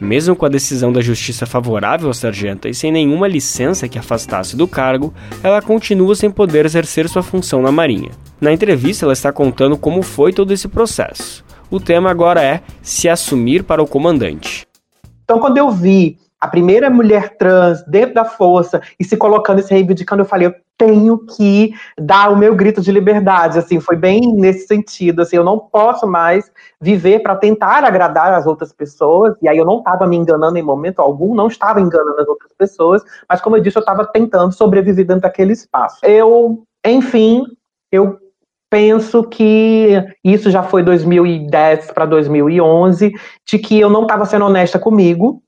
Mesmo 0.00 0.34
com 0.34 0.44
a 0.44 0.48
decisão 0.50 0.92
da 0.92 1.00
justiça 1.00 1.46
favorável 1.46 2.10
à 2.10 2.14
sargenta 2.14 2.68
e 2.68 2.74
sem 2.74 2.90
nenhuma 2.90 3.28
licença 3.28 3.88
que 3.88 3.98
afastasse 3.98 4.56
do 4.56 4.66
cargo, 4.66 5.14
ela 5.42 5.62
continua 5.62 6.16
sem 6.16 6.30
poder 6.30 6.66
exercer 6.66 7.08
sua 7.08 7.22
função 7.22 7.62
na 7.62 7.70
Marinha. 7.70 8.10
Na 8.40 8.52
entrevista, 8.52 9.06
ela 9.06 9.12
está 9.12 9.32
contando 9.32 9.78
como 9.78 10.02
foi 10.02 10.32
todo 10.32 10.52
esse 10.52 10.66
processo. 10.66 11.44
O 11.70 11.78
tema 11.78 12.10
agora 12.10 12.42
é 12.42 12.60
se 12.82 13.08
assumir 13.08 13.62
para 13.62 13.82
o 13.82 13.86
comandante. 13.86 14.66
Então, 15.22 15.38
quando 15.38 15.58
eu 15.58 15.70
vi 15.70 16.18
a 16.40 16.48
primeira 16.48 16.88
mulher 16.88 17.36
trans 17.36 17.82
dentro 17.84 18.14
da 18.14 18.24
força 18.24 18.80
e 18.98 19.04
se 19.04 19.16
colocando 19.16 19.60
e 19.60 19.62
se 19.62 19.74
reivindicando, 19.74 20.22
eu 20.22 20.26
falei, 20.26 20.48
eu 20.48 20.54
tenho 20.78 21.18
que 21.18 21.74
dar 21.98 22.32
o 22.32 22.36
meu 22.36 22.54
grito 22.54 22.80
de 22.80 22.90
liberdade, 22.90 23.58
assim, 23.58 23.78
foi 23.78 23.96
bem 23.96 24.32
nesse 24.32 24.66
sentido, 24.66 25.20
assim, 25.20 25.36
eu 25.36 25.44
não 25.44 25.58
posso 25.58 26.06
mais 26.06 26.50
viver 26.80 27.18
para 27.18 27.36
tentar 27.36 27.84
agradar 27.84 28.32
as 28.32 28.46
outras 28.46 28.72
pessoas, 28.72 29.34
e 29.42 29.48
aí 29.48 29.58
eu 29.58 29.66
não 29.66 29.80
estava 29.80 30.06
me 30.06 30.16
enganando 30.16 30.56
em 30.56 30.62
momento 30.62 31.00
algum, 31.00 31.34
não 31.34 31.48
estava 31.48 31.82
enganando 31.82 32.22
as 32.22 32.26
outras 32.26 32.52
pessoas, 32.56 33.02
mas 33.28 33.42
como 33.42 33.56
eu 33.56 33.60
disse, 33.60 33.76
eu 33.76 33.80
estava 33.80 34.06
tentando 34.06 34.52
sobreviver 34.52 35.06
dentro 35.06 35.22
daquele 35.22 35.52
espaço. 35.52 35.98
Eu, 36.02 36.62
enfim, 36.86 37.44
eu 37.92 38.18
penso 38.70 39.24
que 39.24 40.02
isso 40.24 40.50
já 40.50 40.62
foi 40.62 40.82
2010 40.82 41.90
para 41.90 42.06
2011, 42.06 43.12
de 43.46 43.58
que 43.58 43.78
eu 43.78 43.90
não 43.90 44.02
estava 44.02 44.24
sendo 44.24 44.46
honesta 44.46 44.78
comigo, 44.78 45.42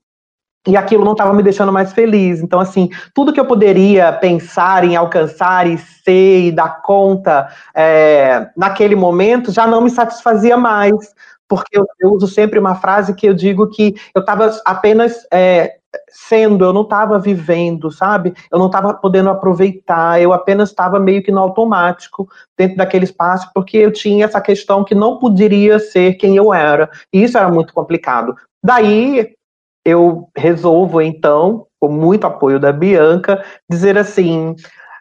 e 0.67 0.77
aquilo 0.77 1.03
não 1.03 1.11
estava 1.11 1.33
me 1.33 1.43
deixando 1.43 1.71
mais 1.71 1.91
feliz. 1.91 2.41
Então, 2.41 2.59
assim, 2.59 2.89
tudo 3.13 3.33
que 3.33 3.39
eu 3.39 3.45
poderia 3.45 4.13
pensar 4.13 4.83
em 4.83 4.95
alcançar 4.95 5.67
e 5.67 5.77
ser 5.77 6.47
e 6.47 6.51
dar 6.51 6.81
conta 6.81 7.49
é, 7.75 8.49
naquele 8.55 8.95
momento 8.95 9.51
já 9.51 9.67
não 9.67 9.81
me 9.81 9.89
satisfazia 9.89 10.55
mais, 10.55 11.13
porque 11.47 11.77
eu, 11.77 11.85
eu, 11.99 12.13
uso 12.13 12.27
sempre 12.27 12.57
uma 12.57 12.75
frase 12.75 13.13
que 13.13 13.27
eu 13.27 13.33
digo 13.33 13.69
que 13.69 13.95
eu 14.15 14.21
estava 14.21 14.49
apenas 14.65 15.27
é, 15.31 15.75
sendo, 16.09 16.63
eu 16.63 16.73
não 16.73 16.83
estava 16.83 17.19
vivendo, 17.19 17.91
sabe? 17.91 18.33
Eu 18.51 18.57
não 18.57 18.67
estava 18.67 18.93
podendo 18.93 19.29
aproveitar, 19.29 20.21
eu 20.21 20.31
apenas 20.31 20.69
estava 20.69 20.99
meio 20.99 21.21
que 21.21 21.31
no 21.31 21.39
automático 21.39 22.27
dentro 22.57 22.77
daquele 22.77 23.03
espaço, 23.03 23.49
porque 23.53 23.77
eu 23.77 23.91
tinha 23.91 24.25
essa 24.25 24.39
questão 24.39 24.83
que 24.83 24.95
não 24.95 25.19
poderia 25.19 25.77
ser 25.77 26.13
quem 26.13 26.37
eu 26.37 26.53
era. 26.53 26.89
E 27.11 27.23
isso 27.23 27.37
era 27.37 27.49
muito 27.49 27.73
complicado. 27.73 28.35
Daí 28.63 29.35
eu 29.85 30.29
resolvo, 30.35 31.01
então, 31.01 31.67
com 31.79 31.89
muito 31.89 32.25
apoio 32.25 32.59
da 32.59 32.71
Bianca, 32.71 33.43
dizer 33.69 33.97
assim: 33.97 34.55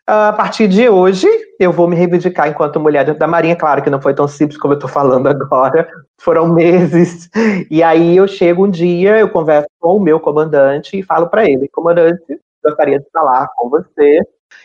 a 0.06 0.32
partir 0.32 0.66
de 0.66 0.88
hoje, 0.88 1.28
eu 1.58 1.70
vou 1.72 1.86
me 1.86 1.94
reivindicar 1.94 2.48
enquanto 2.48 2.80
mulher 2.80 3.04
dentro 3.04 3.20
da 3.20 3.28
Marinha. 3.28 3.54
Claro 3.54 3.82
que 3.82 3.90
não 3.90 4.00
foi 4.00 4.14
tão 4.14 4.26
simples 4.26 4.58
como 4.58 4.74
eu 4.74 4.78
estou 4.78 4.90
falando 4.90 5.28
agora, 5.28 5.88
foram 6.20 6.52
meses. 6.52 7.30
E 7.70 7.82
aí 7.82 8.16
eu 8.16 8.26
chego 8.26 8.66
um 8.66 8.70
dia, 8.70 9.18
eu 9.18 9.28
converso 9.28 9.68
com 9.78 9.96
o 9.96 10.00
meu 10.00 10.18
comandante 10.18 10.98
e 10.98 11.02
falo 11.02 11.28
para 11.28 11.48
ele: 11.48 11.68
comandante, 11.68 12.20
gostaria 12.64 12.98
de 12.98 13.06
falar 13.12 13.48
com 13.56 13.70
você. 13.70 14.20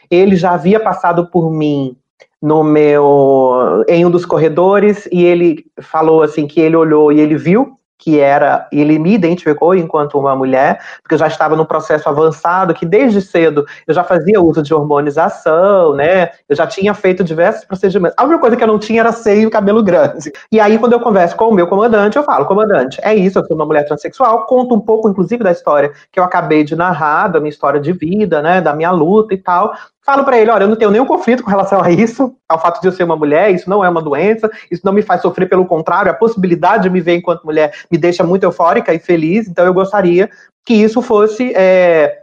Ele 0.10 0.36
já 0.36 0.52
havia 0.52 0.80
passado 0.80 1.30
por 1.30 1.52
mim 1.52 1.96
no 2.42 2.64
meu 2.64 3.84
em 3.88 4.06
um 4.06 4.12
dos 4.12 4.26
corredores 4.26 5.08
e 5.12 5.24
ele 5.24 5.66
falou 5.82 6.22
assim 6.22 6.48
que 6.48 6.60
ele 6.60 6.76
olhou 6.76 7.12
e 7.12 7.20
ele 7.20 7.36
viu 7.36 7.78
que 7.98 8.20
era, 8.20 8.68
ele 8.72 9.00
me 9.00 9.14
identificou 9.14 9.74
enquanto 9.76 10.18
uma 10.20 10.36
mulher, 10.36 10.80
porque 11.02 11.16
eu 11.16 11.20
já 11.20 11.28
estava 11.28 11.56
num 11.56 11.66
processo 11.66 12.08
avançado, 12.08 12.74
que 12.74 12.86
desde 12.86 13.22
cedo 13.22 13.66
eu 13.88 13.94
já 13.94 14.04
fazia 14.04 14.42
uso 14.42 14.62
de 14.62 14.74
hormonização, 14.74 15.96
né? 15.96 16.30
Eu 16.48 16.56
já 16.56 16.68
tinha 16.68 16.94
feito 16.94 17.24
diversos 17.24 17.66
procedimentos. 17.66 18.16
A 18.18 18.24
única 18.24 18.40
coisa 18.40 18.56
que 18.56 18.64
eu 18.64 18.68
não 18.68 18.80
tinha 18.80 19.02
era 19.02 19.12
seio 19.12 19.48
e 19.48 19.52
cabelo 19.52 19.82
grande. 19.82 20.32
E 20.52 20.60
aí, 20.60 20.78
quando 20.78 20.94
eu 20.94 21.00
converso 21.00 21.36
com 21.36 21.50
o 21.50 21.54
meu 21.54 21.68
comandante, 21.68 22.18
eu 22.18 22.24
falo, 22.24 22.46
comandante, 22.46 23.00
é 23.02 23.16
isso, 23.16 23.40
eu 23.40 23.46
sou 23.46 23.56
uma 23.56 23.66
mulher 23.66 23.86
transexual, 23.86 24.46
conto 24.46 24.76
um 24.76 24.80
pouco, 24.80 25.10
inclusive, 25.10 25.44
da 25.44 25.52
história 25.52 25.92
que 26.12 26.20
eu 26.20 26.24
acabei 26.24 26.64
de 26.64 26.76
narrar, 26.76 27.28
da 27.30 27.40
minha 27.40 27.50
história 27.50 27.80
de 27.80 27.92
vida, 27.92 28.42
né? 28.42 28.62
Da 28.62 28.74
minha 28.74 28.92
luta 28.92 29.34
e 29.34 29.38
tal 29.38 29.74
falo 30.08 30.24
para 30.24 30.40
ele, 30.40 30.50
olha, 30.50 30.64
eu 30.64 30.70
não 30.70 30.78
tenho 30.78 30.90
nenhum 30.90 31.06
conflito 31.06 31.44
com 31.44 31.50
relação 31.50 31.84
a 31.84 31.92
isso, 31.92 32.34
ao 32.48 32.58
fato 32.62 32.80
de 32.80 32.88
eu 32.88 32.94
ser 32.94 33.04
uma 33.04 33.18
mulher, 33.18 33.52
isso 33.52 33.70
não 33.70 33.84
é 33.84 33.90
uma 33.90 34.02
doença, 34.02 34.50
isso 34.72 34.82
não 34.86 34.94
me 34.94 35.02
faz 35.02 35.22
sofrer, 35.22 35.50
pelo 35.50 35.66
contrário, 35.66 36.10
a 36.10 36.16
possibilidade 36.16 36.84
de 36.84 36.90
me 36.90 37.02
ver 37.02 37.18
enquanto 37.18 37.44
mulher 37.44 37.74
me 37.92 37.98
deixa 37.98 38.24
muito 38.24 38.44
eufórica 38.44 38.94
e 38.94 39.00
feliz, 39.00 39.50
então 39.50 39.66
eu 39.66 39.74
gostaria 39.74 40.30
que 40.66 40.74
isso 40.74 41.02
fosse 41.02 41.52
é, 41.54 42.20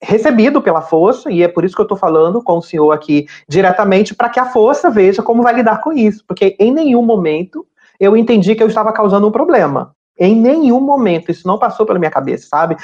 recebido 0.00 0.62
pela 0.62 0.80
força, 0.80 1.28
e 1.28 1.42
é 1.42 1.48
por 1.48 1.64
isso 1.64 1.74
que 1.74 1.80
eu 1.80 1.86
estou 1.86 1.98
falando 1.98 2.40
com 2.40 2.58
o 2.58 2.62
senhor 2.62 2.92
aqui 2.92 3.26
diretamente, 3.48 4.14
para 4.14 4.28
que 4.28 4.38
a 4.38 4.46
força 4.46 4.88
veja 4.88 5.20
como 5.20 5.42
vai 5.42 5.52
lidar 5.52 5.80
com 5.80 5.92
isso, 5.92 6.22
porque 6.28 6.56
em 6.60 6.72
nenhum 6.72 7.02
momento 7.02 7.66
eu 7.98 8.16
entendi 8.16 8.54
que 8.54 8.62
eu 8.62 8.68
estava 8.68 8.92
causando 8.92 9.26
um 9.26 9.32
problema. 9.32 9.95
Em 10.18 10.34
nenhum 10.34 10.80
momento 10.80 11.30
isso 11.30 11.46
não 11.46 11.58
passou 11.58 11.84
pela 11.84 11.98
minha 11.98 12.10
cabeça, 12.10 12.46
sabe? 12.48 12.76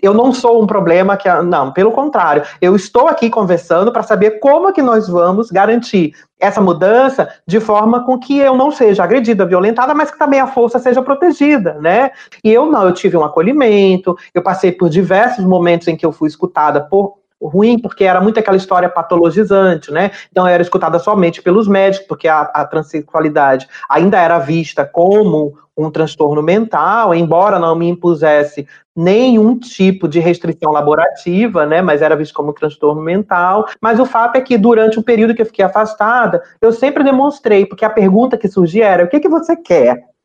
Eu 0.00 0.14
não 0.14 0.32
sou 0.32 0.62
um 0.62 0.66
problema 0.66 1.16
que 1.16 1.28
não, 1.42 1.72
pelo 1.72 1.90
contrário, 1.90 2.42
eu 2.60 2.76
estou 2.76 3.08
aqui 3.08 3.28
conversando 3.28 3.92
para 3.92 4.02
saber 4.02 4.38
como 4.38 4.68
é 4.68 4.72
que 4.72 4.82
nós 4.82 5.08
vamos 5.08 5.50
garantir 5.50 6.14
essa 6.38 6.60
mudança 6.60 7.28
de 7.46 7.58
forma 7.58 8.04
com 8.04 8.18
que 8.18 8.38
eu 8.38 8.56
não 8.56 8.70
seja 8.70 9.02
agredida, 9.02 9.46
violentada, 9.46 9.94
mas 9.94 10.10
que 10.10 10.18
também 10.18 10.38
a 10.38 10.46
força 10.46 10.78
seja 10.78 11.02
protegida, 11.02 11.74
né? 11.80 12.10
E 12.44 12.52
eu 12.52 12.66
não, 12.66 12.84
eu 12.84 12.92
tive 12.92 13.16
um 13.16 13.24
acolhimento, 13.24 14.16
eu 14.34 14.42
passei 14.42 14.70
por 14.70 14.88
diversos 14.88 15.44
momentos 15.44 15.88
em 15.88 15.96
que 15.96 16.04
eu 16.04 16.12
fui 16.12 16.28
escutada 16.28 16.80
por 16.80 17.25
ruim, 17.40 17.78
porque 17.78 18.04
era 18.04 18.20
muito 18.20 18.38
aquela 18.40 18.56
história 18.56 18.88
patologizante, 18.88 19.92
né? 19.92 20.10
Então 20.30 20.46
era 20.46 20.62
escutada 20.62 20.98
somente 20.98 21.42
pelos 21.42 21.68
médicos, 21.68 22.06
porque 22.06 22.28
a, 22.28 22.40
a 22.40 22.64
transexualidade 22.64 23.68
ainda 23.88 24.18
era 24.18 24.38
vista 24.38 24.84
como 24.84 25.54
um 25.76 25.90
transtorno 25.90 26.42
mental, 26.42 27.14
embora 27.14 27.58
não 27.58 27.76
me 27.76 27.86
impusesse 27.86 28.66
nenhum 28.94 29.58
tipo 29.58 30.08
de 30.08 30.18
restrição 30.18 30.72
laborativa, 30.72 31.66
né, 31.66 31.82
mas 31.82 32.00
era 32.00 32.16
visto 32.16 32.32
como 32.32 32.50
um 32.50 32.54
transtorno 32.54 33.02
mental. 33.02 33.66
Mas 33.78 34.00
o 34.00 34.06
fato 34.06 34.36
é 34.36 34.40
que 34.40 34.56
durante 34.56 34.98
o 34.98 35.02
período 35.02 35.34
que 35.34 35.42
eu 35.42 35.46
fiquei 35.46 35.64
afastada, 35.64 36.42
eu 36.62 36.72
sempre 36.72 37.04
demonstrei, 37.04 37.66
porque 37.66 37.84
a 37.84 37.90
pergunta 37.90 38.38
que 38.38 38.48
surgia 38.48 38.86
era: 38.86 39.04
o 39.04 39.08
que, 39.08 39.20
que 39.20 39.28
você 39.28 39.54
quer? 39.54 40.15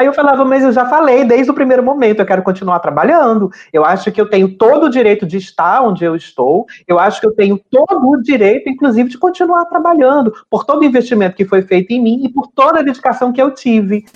Aí 0.00 0.06
eu 0.06 0.14
falava, 0.14 0.46
mas 0.46 0.64
eu 0.64 0.72
já 0.72 0.86
falei 0.86 1.26
desde 1.26 1.50
o 1.50 1.54
primeiro 1.54 1.82
momento, 1.82 2.20
eu 2.20 2.24
quero 2.24 2.42
continuar 2.42 2.78
trabalhando. 2.78 3.50
Eu 3.70 3.84
acho 3.84 4.10
que 4.10 4.18
eu 4.18 4.24
tenho 4.24 4.56
todo 4.56 4.86
o 4.86 4.88
direito 4.88 5.26
de 5.26 5.36
estar 5.36 5.82
onde 5.82 6.02
eu 6.02 6.16
estou. 6.16 6.64
Eu 6.88 6.98
acho 6.98 7.20
que 7.20 7.26
eu 7.26 7.32
tenho 7.32 7.60
todo 7.70 8.08
o 8.08 8.22
direito, 8.22 8.70
inclusive, 8.70 9.10
de 9.10 9.18
continuar 9.18 9.66
trabalhando, 9.66 10.32
por 10.48 10.64
todo 10.64 10.80
o 10.80 10.84
investimento 10.86 11.36
que 11.36 11.44
foi 11.44 11.60
feito 11.60 11.90
em 11.90 12.00
mim 12.00 12.24
e 12.24 12.30
por 12.30 12.46
toda 12.46 12.80
a 12.80 12.82
dedicação 12.82 13.30
que 13.30 13.42
eu 13.42 13.50
tive. 13.50 14.06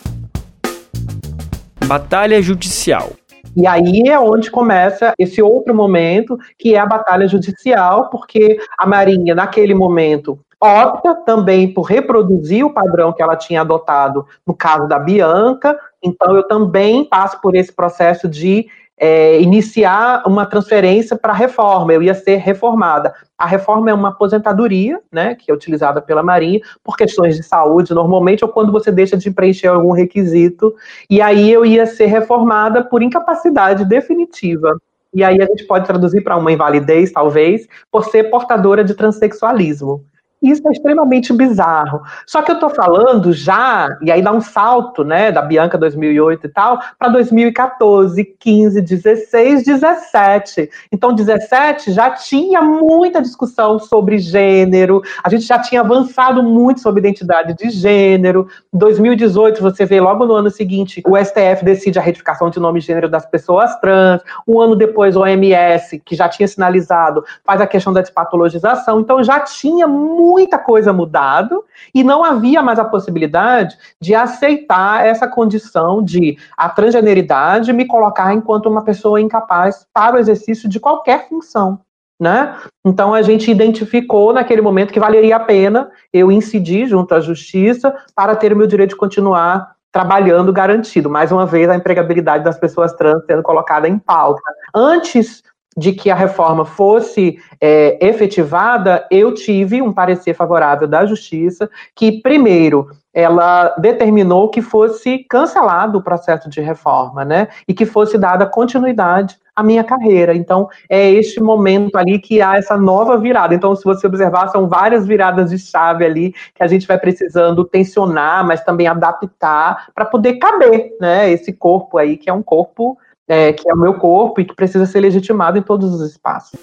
Batalha 1.85 2.41
judicial. 2.41 3.11
E 3.55 3.67
aí 3.67 4.09
é 4.09 4.19
onde 4.19 4.51
começa 4.51 5.13
esse 5.19 5.43
outro 5.43 5.75
momento, 5.75 6.39
que 6.59 6.75
é 6.75 6.79
a 6.79 6.87
batalha 6.87 7.29
judicial, 7.29 8.09
porque 8.09 8.59
a 8.79 8.87
Marinha, 8.87 9.35
naquele 9.35 9.75
momento, 9.75 10.39
opta 10.65 11.15
também 11.15 11.73
por 11.73 11.83
reproduzir 11.83 12.65
o 12.65 12.73
padrão 12.73 13.13
que 13.13 13.23
ela 13.23 13.37
tinha 13.37 13.61
adotado 13.61 14.27
no 14.47 14.55
caso 14.55 14.89
da 14.89 14.99
Bianca, 14.99 15.79
então 16.03 16.35
eu 16.35 16.43
também 16.49 17.05
passo 17.05 17.41
por 17.41 17.55
esse 17.55 17.73
processo 17.73 18.27
de 18.27 18.67
é, 18.97 19.41
iniciar 19.41 20.23
uma 20.27 20.47
transferência 20.47 21.19
para 21.19 21.33
reforma, 21.33 21.93
eu 21.93 22.03
ia 22.03 22.15
ser 22.15 22.37
reformada. 22.37 23.13
A 23.37 23.45
reforma 23.45 23.91
é 23.91 23.95
uma 23.95 24.11
aposentadoria, 24.11 25.01
né, 25.13 25.35
que 25.35 25.51
é 25.51 25.55
utilizada 25.55 26.01
pela 26.01 26.23
Marinha 26.23 26.61
por 26.83 26.97
questões 26.97 27.37
de 27.37 27.43
saúde, 27.43 27.93
normalmente, 27.93 28.45
ou 28.45 28.51
quando 28.51 28.73
você 28.73 28.91
deixa 28.91 29.17
de 29.17 29.31
preencher 29.31 29.67
algum 29.67 29.93
requisito, 29.93 30.75
e 31.11 31.21
aí 31.21 31.51
eu 31.51 31.67
ia 31.67 31.85
ser 31.87 32.07
reformada 32.07 32.85
por 32.85 33.03
incapacidade 33.03 33.85
definitiva. 33.85 34.79
E 35.13 35.23
aí 35.23 35.41
a 35.41 35.47
gente 35.47 35.65
pode 35.65 35.87
traduzir 35.87 36.23
para 36.23 36.37
uma 36.37 36.53
invalidez, 36.53 37.13
talvez, 37.13 37.69
por 37.91 38.05
ser 38.05 38.31
portadora 38.31 38.83
de 38.83 38.95
transexualismo. 38.95 40.05
Isso 40.45 40.69
é 40.69 40.73
extremamente 40.73 41.33
bizarro. 41.33 42.03
Só 42.27 42.43
que 42.43 42.51
eu 42.51 42.57
estou 42.57 42.69
falando 42.69 43.33
já, 43.33 43.97
e 44.03 44.13
aí 44.13 44.21
dá 44.21 44.31
um 44.31 44.43
salto, 44.43 45.03
né, 45.03 45.33
da 45.33 45.41
Bianca 45.41 45.79
2008 45.79 46.47
e 46.47 46.51
tal, 46.51 46.79
para 46.99 47.09
2014, 47.09 48.23
15, 48.39 48.83
16, 48.83 49.65
17. 49.65 50.69
Então, 50.93 51.15
17 51.15 51.93
já 51.93 52.11
tinha 52.11 52.61
muita 52.61 53.23
discussão 53.23 53.79
sobre 53.79 54.19
gênero, 54.19 55.01
a 55.23 55.31
gente 55.31 55.47
já 55.47 55.59
tinha 55.59 55.81
avançado 55.81 56.43
muito 56.43 56.81
sobre 56.81 57.01
identidade 57.01 57.55
de 57.55 57.71
gênero. 57.71 58.47
2018, 58.71 59.63
você 59.63 59.87
vê 59.87 59.99
logo 59.99 60.27
no 60.27 60.35
ano 60.35 60.51
seguinte, 60.51 61.03
o 61.07 61.17
STF 61.17 61.65
decide 61.65 61.99
a 61.99 62.03
retificação 62.03 62.51
de 62.51 62.61
nome 62.61 62.81
e 62.81 62.83
gênero 62.83 63.09
das 63.09 63.25
pessoas 63.25 63.75
trans. 63.81 64.21
Um 64.47 64.61
ano 64.61 64.77
depois, 64.77 65.17
o 65.17 65.21
OMS, 65.21 66.01
que 66.01 66.15
já 66.15 66.29
tinha 66.29 66.47
sinalizado, 66.47 67.25
faz 67.43 67.63
a 67.63 67.67
questão 67.67 67.95
da 67.95 68.03
despatologização. 68.03 69.01
Então, 69.01 69.25
já 69.25 69.41
tinha 69.41 69.87
muito 69.87 70.34
muita 70.35 70.59
coisa 70.59 70.93
mudado 70.93 71.65
e 71.95 72.03
não 72.03 72.25
havia 72.25 72.61
mais 72.61 72.81
a 72.81 72.85
possibilidade 72.85 73.79
de 74.01 74.17
aceitar 74.17 75.07
essa 75.07 75.29
condição 75.29 76.03
de 76.03 76.37
a 76.57 76.69
transgeneridade 76.69 77.73
me 77.73 77.87
colocar 77.87 78.35
enquanto 78.35 78.67
uma 78.67 78.83
pessoa 78.83 79.21
incapaz 79.21 79.87
para 79.95 80.17
o 80.17 80.19
exercício 80.19 80.69
de 80.69 80.81
qualquer 80.81 81.29
função. 81.29 81.79
Né? 82.21 82.57
Então 82.85 83.15
a 83.15 83.23
gente 83.23 83.49
identificou 83.49 84.33
naquele 84.33 84.61
momento 84.61 84.93
que 84.93 85.01
valeria 85.01 85.37
a 85.37 85.41
pena 85.41 85.91
eu 86.13 86.33
incidir 86.33 86.89
junto 86.89 87.15
à 87.15 87.21
justiça 87.21 87.95
para 88.15 88.35
ter 88.35 88.53
o 88.53 88.57
meu 88.57 88.67
direito 88.67 88.91
de 88.91 88.97
continuar 88.97 89.75
trabalhando 89.93 90.53
garantido. 90.53 91.09
Mais 91.09 91.31
uma 91.31 91.47
vez, 91.47 91.69
a 91.69 91.77
empregabilidade 91.77 92.43
das 92.43 92.59
pessoas 92.59 92.93
trans 92.95 93.25
sendo 93.27 93.45
colocada 93.45 93.89
em 93.89 93.97
pauta. 93.97 94.43
Antes 94.75 95.45
de 95.77 95.93
que 95.93 96.11
a 96.11 96.15
reforma 96.15 96.65
fosse 96.65 97.39
é, 97.61 97.99
efetivada, 98.01 99.07
eu 99.11 99.35
tive 99.35 99.83
um 99.83 99.93
parecer 99.93 100.35
favorável 100.35 100.87
da 100.87 101.05
Justiça, 101.05 101.69
que, 101.95 102.21
primeiro, 102.21 102.89
ela 103.13 103.75
determinou 103.79 104.49
que 104.49 104.61
fosse 104.61 105.19
cancelado 105.29 105.99
o 105.99 106.03
processo 106.03 106.51
de 106.51 106.61
reforma, 106.61 107.25
né? 107.25 107.49
E 107.67 107.73
que 107.73 107.87
fosse 107.87 108.19
dada 108.19 108.45
continuidade 108.45 109.39
à 109.55 109.63
minha 109.63 109.85
carreira. 109.85 110.35
Então, 110.35 110.69
é 110.89 111.09
este 111.11 111.41
momento 111.41 111.97
ali 111.97 112.19
que 112.19 112.43
há 112.43 112.57
essa 112.57 112.77
nova 112.77 113.17
virada. 113.17 113.55
Então, 113.55 113.75
se 113.77 113.85
você 113.85 114.07
observar, 114.07 114.49
são 114.49 114.69
várias 114.69 115.07
viradas 115.07 115.51
de 115.51 115.59
chave 115.59 116.05
ali 116.05 116.35
que 116.55 116.63
a 116.63 116.67
gente 116.67 116.89
vai 116.89 116.99
precisando 116.99 117.65
tensionar, 117.65 118.45
mas 118.45 118.65
também 118.65 118.89
adaptar 118.89 119.87
para 119.95 120.05
poder 120.05 120.35
caber, 120.35 120.97
né? 121.01 121.31
Esse 121.31 121.53
corpo 121.53 121.99
aí, 121.99 122.17
que 122.17 122.29
é 122.29 122.33
um 122.33 122.43
corpo 122.43 122.99
é, 123.29 123.53
que 123.53 123.69
é 123.69 123.75
o 123.75 123.79
meu 123.79 123.95
corpo 123.95 124.41
e 124.41 124.45
que 124.45 124.55
precisa 124.55 124.87
ser 124.87 125.01
legitimado 125.01 125.59
em 125.59 125.63
todos 125.63 125.93
os 125.93 126.11
espaços. 126.11 126.59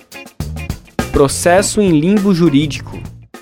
Processo 1.11 1.81
em 1.81 1.99
limbo 1.99 2.33
jurídico. 2.33 2.91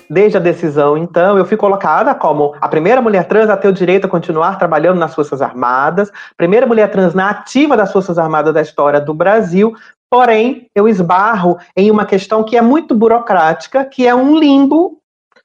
Desde 0.08 0.36
a 0.36 0.40
decisão, 0.40 0.98
então, 0.98 1.38
eu 1.38 1.44
fui 1.44 1.56
colocada 1.56 2.12
como 2.16 2.52
a 2.60 2.66
primeira 2.66 3.00
mulher 3.00 3.28
trans 3.28 3.48
a 3.48 3.56
ter 3.56 3.68
o 3.68 3.72
direito 3.72 4.06
a 4.06 4.10
continuar 4.10 4.58
trabalhando 4.58 4.98
nas 4.98 5.14
Forças 5.14 5.40
Armadas, 5.40 6.10
primeira 6.36 6.66
mulher 6.66 6.90
trans 6.90 7.14
na 7.14 7.30
ativa 7.30 7.76
das 7.76 7.92
Forças 7.92 8.18
Armadas 8.18 8.52
da 8.52 8.60
história 8.60 9.00
do 9.00 9.14
Brasil, 9.14 9.72
porém, 10.10 10.66
eu 10.74 10.88
esbarro 10.88 11.58
em 11.76 11.92
uma 11.92 12.04
questão 12.04 12.42
que 12.42 12.56
é 12.56 12.60
muito 12.60 12.92
burocrática, 12.92 13.84
que 13.84 14.04
é 14.04 14.12
um 14.12 14.36
limbo 14.36 14.98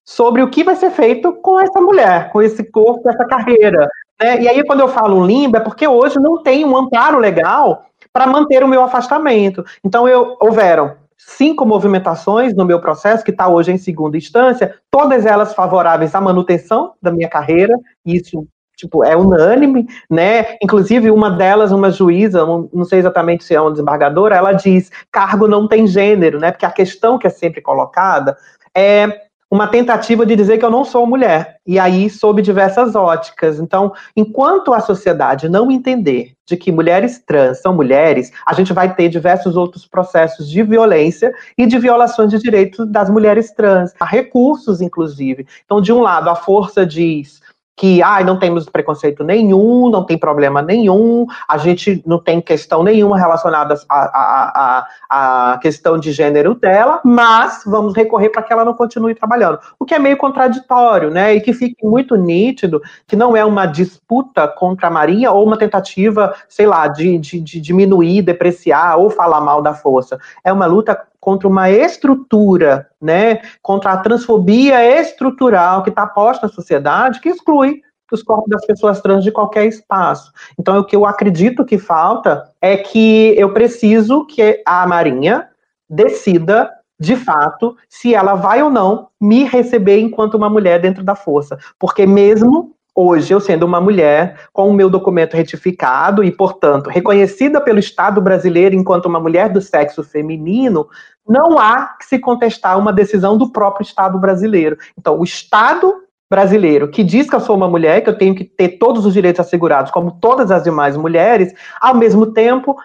sobre 0.03 0.41
o 0.41 0.49
que 0.49 0.63
vai 0.63 0.75
ser 0.75 0.89
feito 0.89 1.31
com 1.33 1.59
essa 1.59 1.79
mulher, 1.79 2.31
com 2.31 2.41
esse 2.41 2.63
corpo, 2.63 3.07
essa 3.07 3.25
carreira. 3.25 3.87
Né? 4.19 4.43
E 4.43 4.47
aí, 4.47 4.63
quando 4.65 4.79
eu 4.79 4.87
falo 4.87 5.25
limbo, 5.25 5.57
é 5.57 5.59
porque 5.59 5.87
hoje 5.87 6.19
não 6.19 6.41
tem 6.41 6.65
um 6.65 6.75
amparo 6.77 7.19
legal 7.19 7.85
para 8.13 8.27
manter 8.27 8.63
o 8.63 8.67
meu 8.67 8.81
afastamento. 8.81 9.63
Então, 9.83 10.07
eu, 10.07 10.37
houveram 10.39 10.95
cinco 11.17 11.65
movimentações 11.65 12.53
no 12.55 12.65
meu 12.65 12.79
processo, 12.79 13.23
que 13.23 13.31
está 13.31 13.47
hoje 13.47 13.71
em 13.71 13.77
segunda 13.77 14.17
instância, 14.17 14.75
todas 14.91 15.25
elas 15.25 15.53
favoráveis 15.53 16.13
à 16.13 16.21
manutenção 16.21 16.93
da 17.01 17.11
minha 17.11 17.29
carreira, 17.29 17.73
isso 18.05 18.47
tipo, 18.75 19.03
é 19.03 19.15
unânime, 19.15 19.87
né? 20.09 20.57
Inclusive, 20.61 21.09
uma 21.09 21.31
delas, 21.31 21.71
uma 21.71 21.89
juíza, 21.89 22.45
não 22.45 22.83
sei 22.83 22.99
exatamente 22.99 23.43
se 23.43 23.55
é 23.55 23.61
uma 23.61 23.71
desembargadora, 23.71 24.35
ela 24.35 24.51
diz: 24.51 24.91
cargo 25.11 25.47
não 25.47 25.67
tem 25.67 25.87
gênero, 25.87 26.39
né? 26.39 26.51
Porque 26.51 26.65
a 26.65 26.71
questão 26.71 27.17
que 27.17 27.25
é 27.25 27.29
sempre 27.29 27.61
colocada 27.61 28.37
é 28.75 29.24
uma 29.49 29.67
tentativa 29.67 30.25
de 30.25 30.35
dizer 30.35 30.57
que 30.57 30.65
eu 30.65 30.71
não 30.71 30.83
sou 30.83 31.05
mulher, 31.05 31.57
e 31.65 31.77
aí 31.77 32.09
sob 32.09 32.41
diversas 32.41 32.95
óticas. 32.95 33.59
Então, 33.59 33.93
enquanto 34.15 34.73
a 34.73 34.79
sociedade 34.79 35.47
não 35.47 35.71
entender 35.71 36.33
de 36.45 36.57
que 36.57 36.71
mulheres 36.71 37.19
trans 37.25 37.61
são 37.61 37.73
mulheres, 37.73 38.31
a 38.45 38.53
gente 38.53 38.73
vai 38.73 38.93
ter 38.93 39.09
diversos 39.09 39.55
outros 39.55 39.85
processos 39.85 40.49
de 40.49 40.61
violência 40.63 41.33
e 41.57 41.65
de 41.65 41.77
violações 41.79 42.29
de 42.29 42.39
direitos 42.39 42.87
das 42.87 43.09
mulheres 43.09 43.51
trans. 43.51 43.93
Há 43.99 44.05
recursos, 44.05 44.81
inclusive. 44.81 45.47
Então, 45.63 45.81
de 45.81 45.91
um 45.91 46.01
lado, 46.01 46.29
a 46.29 46.35
força 46.35 46.85
diz 46.85 47.41
que 47.75 48.01
ah, 48.01 48.23
não 48.23 48.39
temos 48.39 48.65
preconceito 48.69 49.23
nenhum, 49.23 49.89
não 49.89 50.03
tem 50.03 50.17
problema 50.17 50.61
nenhum, 50.61 51.25
a 51.47 51.57
gente 51.57 52.01
não 52.05 52.19
tem 52.19 52.39
questão 52.39 52.83
nenhuma 52.83 53.17
relacionada 53.17 53.75
à, 53.89 54.87
à, 55.09 55.51
à 55.53 55.57
questão 55.57 55.97
de 55.97 56.11
gênero 56.11 56.55
dela, 56.55 57.01
mas 57.03 57.63
vamos 57.65 57.93
recorrer 57.93 58.29
para 58.29 58.41
que 58.41 58.53
ela 58.53 58.63
não 58.63 58.73
continue 58.73 59.13
trabalhando. 59.13 59.59
O 59.77 59.85
que 59.85 59.93
é 59.93 59.99
meio 59.99 60.17
contraditório, 60.17 61.11
né? 61.11 61.35
E 61.35 61.41
que 61.41 61.53
fique 61.53 61.85
muito 61.85 62.15
nítido 62.15 62.81
que 63.05 63.15
não 63.15 63.35
é 63.35 63.43
uma 63.43 63.65
disputa 63.65 64.47
contra 64.47 64.87
a 64.87 64.91
Marinha 64.91 65.31
ou 65.31 65.45
uma 65.45 65.57
tentativa, 65.57 66.33
sei 66.47 66.65
lá, 66.65 66.87
de, 66.87 67.17
de, 67.17 67.41
de 67.41 67.59
diminuir, 67.59 68.21
depreciar 68.21 68.97
ou 68.97 69.09
falar 69.09 69.41
mal 69.41 69.61
da 69.61 69.73
força. 69.73 70.17
É 70.43 70.53
uma 70.53 70.65
luta 70.65 70.97
contra 71.25 71.47
uma 71.47 71.71
estrutura, 71.71 72.87
né, 73.01 73.41
contra 73.59 73.93
a 73.93 73.97
transfobia 73.97 75.01
estrutural 75.01 75.81
que 75.81 75.89
está 75.89 76.05
posta 76.05 76.45
na 76.45 76.53
sociedade, 76.53 77.19
que 77.19 77.29
exclui 77.29 77.81
os 78.11 78.21
corpos 78.21 78.47
das 78.47 78.63
pessoas 78.63 79.01
trans 79.01 79.23
de 79.23 79.31
qualquer 79.31 79.65
espaço. 79.65 80.31
Então, 80.59 80.77
o 80.77 80.85
que 80.85 80.95
eu 80.95 81.03
acredito 81.03 81.65
que 81.65 81.79
falta 81.79 82.47
é 82.61 82.77
que 82.77 83.33
eu 83.39 83.51
preciso 83.51 84.23
que 84.27 84.61
a 84.67 84.85
Marinha 84.85 85.49
decida 85.89 86.69
de 86.99 87.15
fato, 87.15 87.75
se 87.89 88.13
ela 88.13 88.35
vai 88.35 88.61
ou 88.61 88.69
não 88.69 89.07
me 89.19 89.43
receber 89.43 89.99
enquanto 89.99 90.35
uma 90.35 90.49
mulher 90.49 90.79
dentro 90.79 91.03
da 91.03 91.15
força. 91.15 91.57
Porque 91.79 92.05
mesmo 92.05 92.74
hoje, 92.95 93.33
eu 93.33 93.41
sendo 93.41 93.65
uma 93.65 93.81
mulher, 93.81 94.47
com 94.53 94.69
o 94.69 94.73
meu 94.73 94.89
documento 94.89 95.35
retificado 95.35 96.23
e, 96.23 96.31
portanto, 96.31 96.89
reconhecida 96.89 97.59
pelo 97.59 97.77
Estado 97.77 98.21
brasileiro 98.21 98.73
enquanto 98.73 99.07
uma 99.07 99.19
mulher 99.19 99.49
do 99.49 99.61
sexo 99.61 100.01
feminino, 100.01 100.87
não 101.27 101.59
há 101.59 101.95
que 101.99 102.05
se 102.05 102.17
contestar 102.17 102.79
uma 102.79 102.93
decisão 102.93 103.37
do 103.37 103.51
próprio 103.51 103.83
Estado 103.83 104.17
brasileiro. 104.17 104.77
Então, 104.97 105.19
o 105.19 105.23
Estado 105.23 105.93
brasileiro 106.29 106.89
que 106.89 107.03
diz 107.03 107.29
que 107.29 107.35
eu 107.35 107.39
sou 107.39 107.55
uma 107.55 107.67
mulher, 107.67 108.01
que 108.01 108.09
eu 108.09 108.17
tenho 108.17 108.33
que 108.33 108.43
ter 108.43 108.77
todos 108.79 109.05
os 109.05 109.13
direitos 109.13 109.39
assegurados, 109.39 109.91
como 109.91 110.17
todas 110.19 110.49
as 110.49 110.63
demais 110.63 110.97
mulheres, 110.97 111.53
ao 111.79 111.95
mesmo 111.95 112.27
tempo 112.27 112.75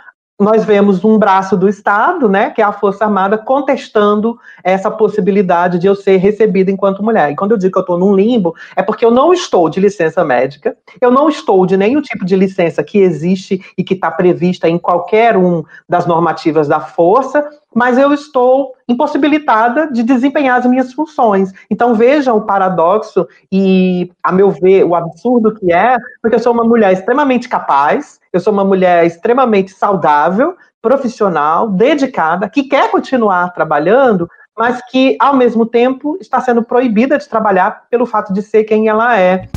nós 0.40 0.64
vemos 0.64 1.04
um 1.04 1.18
braço 1.18 1.54
do 1.54 1.68
Estado, 1.68 2.26
né, 2.26 2.48
que 2.48 2.62
é 2.62 2.64
a 2.64 2.72
Força 2.72 3.04
Armada, 3.04 3.36
contestando 3.36 4.38
essa 4.64 4.90
possibilidade 4.90 5.78
de 5.78 5.86
eu 5.86 5.94
ser 5.94 6.16
recebida 6.16 6.70
enquanto 6.70 7.02
mulher. 7.02 7.30
E 7.30 7.36
quando 7.36 7.50
eu 7.50 7.58
digo 7.58 7.72
que 7.72 7.78
eu 7.78 7.82
estou 7.82 7.98
num 7.98 8.14
limbo, 8.14 8.54
é 8.74 8.82
porque 8.82 9.04
eu 9.04 9.10
não 9.10 9.34
estou 9.34 9.68
de 9.68 9.78
licença 9.78 10.24
médica, 10.24 10.74
eu 10.98 11.10
não 11.10 11.28
estou 11.28 11.66
de 11.66 11.76
nenhum 11.76 12.00
tipo 12.00 12.24
de 12.24 12.34
licença 12.34 12.82
que 12.82 12.98
existe 12.98 13.62
e 13.76 13.84
que 13.84 13.92
está 13.92 14.10
prevista 14.10 14.66
em 14.66 14.78
qualquer 14.78 15.36
um 15.36 15.62
das 15.86 16.06
normativas 16.06 16.66
da 16.66 16.80
Força, 16.80 17.46
mas 17.74 17.96
eu 17.98 18.12
estou 18.12 18.74
impossibilitada 18.88 19.90
de 19.90 20.02
desempenhar 20.02 20.58
as 20.58 20.66
minhas 20.66 20.92
funções. 20.92 21.52
Então 21.70 21.94
vejam 21.94 22.36
o 22.36 22.42
paradoxo 22.42 23.26
e, 23.50 24.10
a 24.22 24.32
meu 24.32 24.50
ver, 24.50 24.84
o 24.84 24.94
absurdo 24.94 25.54
que 25.54 25.72
é, 25.72 25.96
porque 26.20 26.36
eu 26.36 26.40
sou 26.40 26.52
uma 26.52 26.64
mulher 26.64 26.92
extremamente 26.92 27.48
capaz, 27.48 28.20
eu 28.32 28.40
sou 28.40 28.52
uma 28.52 28.64
mulher 28.64 29.06
extremamente 29.06 29.72
saudável, 29.72 30.56
profissional, 30.82 31.68
dedicada, 31.68 32.48
que 32.48 32.64
quer 32.64 32.90
continuar 32.90 33.52
trabalhando, 33.52 34.28
mas 34.56 34.80
que, 34.90 35.16
ao 35.20 35.34
mesmo 35.34 35.64
tempo, 35.64 36.16
está 36.20 36.40
sendo 36.40 36.62
proibida 36.62 37.18
de 37.18 37.28
trabalhar 37.28 37.84
pelo 37.88 38.06
fato 38.06 38.32
de 38.32 38.42
ser 38.42 38.64
quem 38.64 38.88
ela 38.88 39.18
é. 39.18 39.48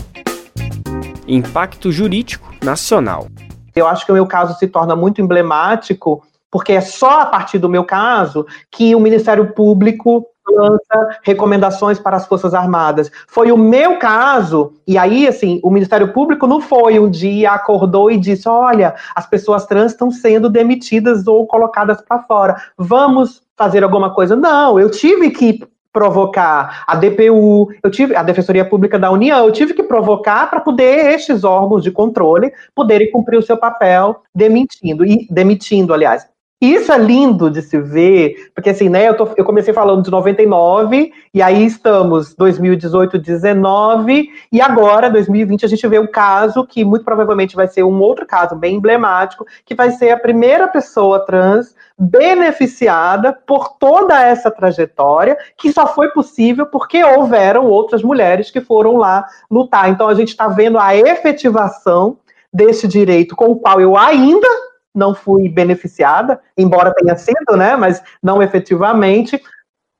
Impacto 1.28 1.91
jurídico 1.91 2.54
nacional. 2.63 3.28
Eu 3.76 3.88
acho 3.88 4.06
que 4.06 4.12
o 4.12 4.15
meu 4.15 4.28
caso 4.28 4.58
se 4.60 4.67
torna 4.67 4.95
muito 4.95 5.21
emblemático 5.21 6.23
porque 6.53 6.73
é 6.73 6.81
só 6.81 7.21
a 7.21 7.25
partir 7.25 7.57
do 7.57 7.67
meu 7.67 7.83
caso 7.83 8.45
que 8.69 8.93
o 8.93 8.99
Ministério 8.99 9.53
Público 9.53 10.23
lança 10.47 11.17
recomendações 11.23 11.97
para 11.97 12.15
as 12.15 12.27
Forças 12.27 12.53
Armadas. 12.53 13.09
Foi 13.27 13.51
o 13.51 13.57
meu 13.57 13.97
caso, 13.97 14.73
e 14.85 14.95
aí, 14.95 15.27
assim, 15.27 15.59
o 15.63 15.71
Ministério 15.71 16.13
Público 16.13 16.45
não 16.45 16.61
foi 16.61 16.99
um 16.99 17.09
dia, 17.09 17.53
acordou 17.53 18.11
e 18.11 18.19
disse: 18.19 18.47
olha, 18.47 18.93
as 19.15 19.25
pessoas 19.25 19.65
trans 19.65 19.93
estão 19.93 20.11
sendo 20.11 20.47
demitidas 20.47 21.25
ou 21.25 21.47
colocadas 21.47 21.99
para 22.07 22.21
fora, 22.21 22.55
vamos 22.77 23.41
fazer 23.57 23.83
alguma 23.83 24.13
coisa. 24.13 24.35
Não, 24.35 24.79
eu 24.79 24.91
tive 24.91 25.31
que 25.31 25.59
provocar 25.93 26.83
a 26.87 26.95
DPU, 26.95 27.71
eu 27.83 27.91
tive 27.91 28.15
a 28.15 28.23
Defensoria 28.23 28.65
Pública 28.65 28.97
da 28.97 29.11
União, 29.11 29.45
eu 29.45 29.51
tive 29.51 29.75
que 29.75 29.83
provocar 29.83 30.49
para 30.49 30.59
poder 30.59 31.13
estes 31.13 31.43
órgãos 31.43 31.83
de 31.83 31.91
controle 31.91 32.51
poderem 32.73 33.11
cumprir 33.11 33.37
o 33.37 33.43
seu 33.43 33.55
papel 33.55 34.21
demitindo 34.33 35.05
e 35.05 35.27
demitindo, 35.29 35.93
aliás, 35.93 36.27
isso 36.71 36.91
é 36.91 36.97
lindo 36.97 37.49
de 37.49 37.62
se 37.62 37.80
ver, 37.80 38.52
porque 38.54 38.69
assim, 38.69 38.88
né, 38.88 39.08
eu, 39.08 39.17
tô, 39.17 39.28
eu 39.36 39.43
comecei 39.43 39.73
falando 39.73 40.04
de 40.04 40.12
99, 40.12 41.12
e 41.34 41.41
aí 41.41 41.65
estamos 41.65 42.34
2018, 42.36 43.17
19, 43.17 44.30
e 44.52 44.62
agora, 44.62 45.10
2020, 45.10 45.65
a 45.65 45.67
gente 45.67 45.88
vê 45.88 45.99
um 45.99 46.08
caso 46.08 46.65
que 46.65 46.86
muito 46.86 47.04
provavelmente 47.04 47.56
vai 47.56 47.67
ser 47.67 47.84
um 47.84 47.99
outro 47.99 48.26
caso 48.26 48.56
bem 48.56 48.76
emblemático, 48.76 49.45
que 49.65 49.76
vai 49.76 49.91
ser 49.91 50.12
a 50.12 50.19
primeira 50.19 50.67
pessoa 50.67 51.26
trans 51.26 51.76
beneficiada 51.99 53.34
por 53.45 53.78
toda 53.78 54.21
essa 54.21 54.49
trajetória, 54.49 55.38
que 55.58 55.71
só 55.71 55.88
foi 55.88 56.10
possível 56.10 56.65
porque 56.65 57.04
houveram 57.04 57.65
outras 57.65 58.02
mulheres 58.02 58.49
que 58.49 58.62
foram 58.62 58.97
lá 58.97 59.26
lutar. 59.49 59.89
Então 59.89 60.08
a 60.08 60.13
gente 60.13 60.30
está 60.30 60.47
vendo 60.47 60.80
a 60.80 60.95
efetivação 60.95 62.17
desse 62.54 62.88
direito 62.88 63.36
com 63.36 63.45
o 63.45 63.56
qual 63.56 63.82
eu 63.82 63.97
ainda 63.97 64.47
não 64.93 65.15
fui 65.15 65.49
beneficiada, 65.49 66.39
embora 66.58 66.93
tenha 66.93 67.15
sido, 67.17 67.58
né, 67.58 67.75
mas 67.75 68.01
não 68.21 68.41
efetivamente, 68.41 69.41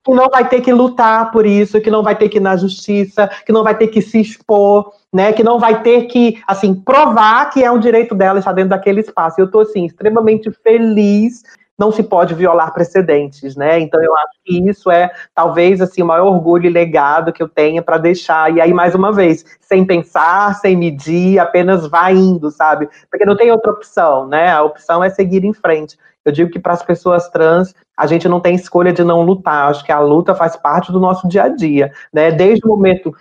que 0.06 0.14
não 0.14 0.30
vai 0.30 0.48
ter 0.48 0.62
que 0.62 0.74
lutar 0.74 1.32
por 1.32 1.46
isso, 1.46 1.80
que 1.80 1.90
não 1.90 2.04
vai 2.04 2.16
ter 2.16 2.28
que 2.28 2.38
ir 2.38 2.42
na 2.42 2.58
justiça, 2.58 3.30
que 3.46 3.54
não 3.54 3.64
vai 3.64 3.76
ter 3.76 3.88
que 3.88 4.02
se 4.02 4.20
expor, 4.20 4.92
né, 5.12 5.32
que 5.32 5.44
não 5.44 5.60
vai 5.60 5.82
ter 5.82 6.04
que, 6.04 6.42
assim, 6.46 6.76
provar 6.76 7.50
que 7.50 7.64
é 7.64 7.72
um 7.72 7.80
direito 7.80 8.14
dela 8.14 8.40
estar 8.40 8.52
dentro 8.52 8.72
daquele 8.72 9.00
espaço. 9.00 9.40
Eu 9.40 9.46
estou, 9.46 9.62
assim, 9.62 9.86
extremamente 9.86 10.52
feliz 10.52 11.44
não 11.78 11.92
se 11.92 12.04
pode 12.04 12.34
violar 12.34 12.74
precedentes, 12.74 13.56
né? 13.56 13.80
Então 13.80 14.02
eu 14.02 14.16
acho 14.16 14.40
que 14.44 14.70
isso 14.70 14.92
é 14.92 15.12
talvez 15.34 15.82
assim 15.82 16.02
o 16.02 16.06
maior 16.06 16.28
orgulho 16.28 16.66
e 16.66 16.70
legado 16.70 17.34
que 17.34 17.42
eu 17.42 17.50
tenha 17.50 17.82
para 17.82 17.98
deixar. 17.98 18.56
E 18.56 18.62
aí 18.62 18.74
mais 18.74 18.94
uma 18.96 19.12
vez, 19.12 19.44
sem 19.60 19.86
pensar, 19.86 20.56
sem 20.56 20.76
medir, 20.76 21.40
apenas 21.40 21.88
vai 21.88 22.14
indo, 22.14 22.52
sabe? 22.52 22.88
Porque 23.10 23.26
não 23.26 23.36
tem 23.36 23.52
outra 23.52 23.72
opção, 23.72 24.28
né? 24.28 24.52
A 24.52 24.64
opção 24.64 25.04
é 25.04 25.10
seguir 25.10 25.44
em 25.44 25.54
frente. 25.54 25.98
Eu 26.24 26.32
digo 26.32 26.52
que 26.52 26.60
para 26.60 26.74
as 26.74 26.84
pessoas 26.84 27.30
trans, 27.30 27.74
a 27.98 28.08
gente 28.08 28.30
não 28.30 28.40
tem 28.40 28.56
escolha 28.56 28.94
de 28.94 29.04
não 29.04 29.22
lutar. 29.24 29.70
Acho 29.70 29.84
que 29.84 29.92
a 29.92 30.00
luta 30.00 30.34
faz 30.34 30.56
parte 30.56 30.92
do 30.92 31.00
nosso 31.00 31.28
dia 31.28 31.44
a 31.44 31.50
dia, 31.50 31.92
né? 32.14 32.32
Desde 32.32 32.66
o 32.66 32.70
momento 32.70 33.14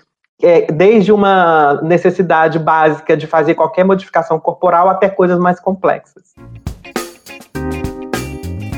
é, 0.43 0.67
desde 0.73 1.13
uma 1.13 1.81
necessidade 1.83 2.59
básica 2.59 3.17
de 3.17 3.27
fazer 3.27 3.55
qualquer 3.55 3.85
modificação 3.85 4.41
corporal 4.41 4.89
até 4.89 5.09
coisas 5.09 5.39
mais 5.39 5.61
complexas. 5.61 6.35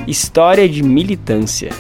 História 0.07 0.69
de 0.69 0.83
militância. 0.83 1.71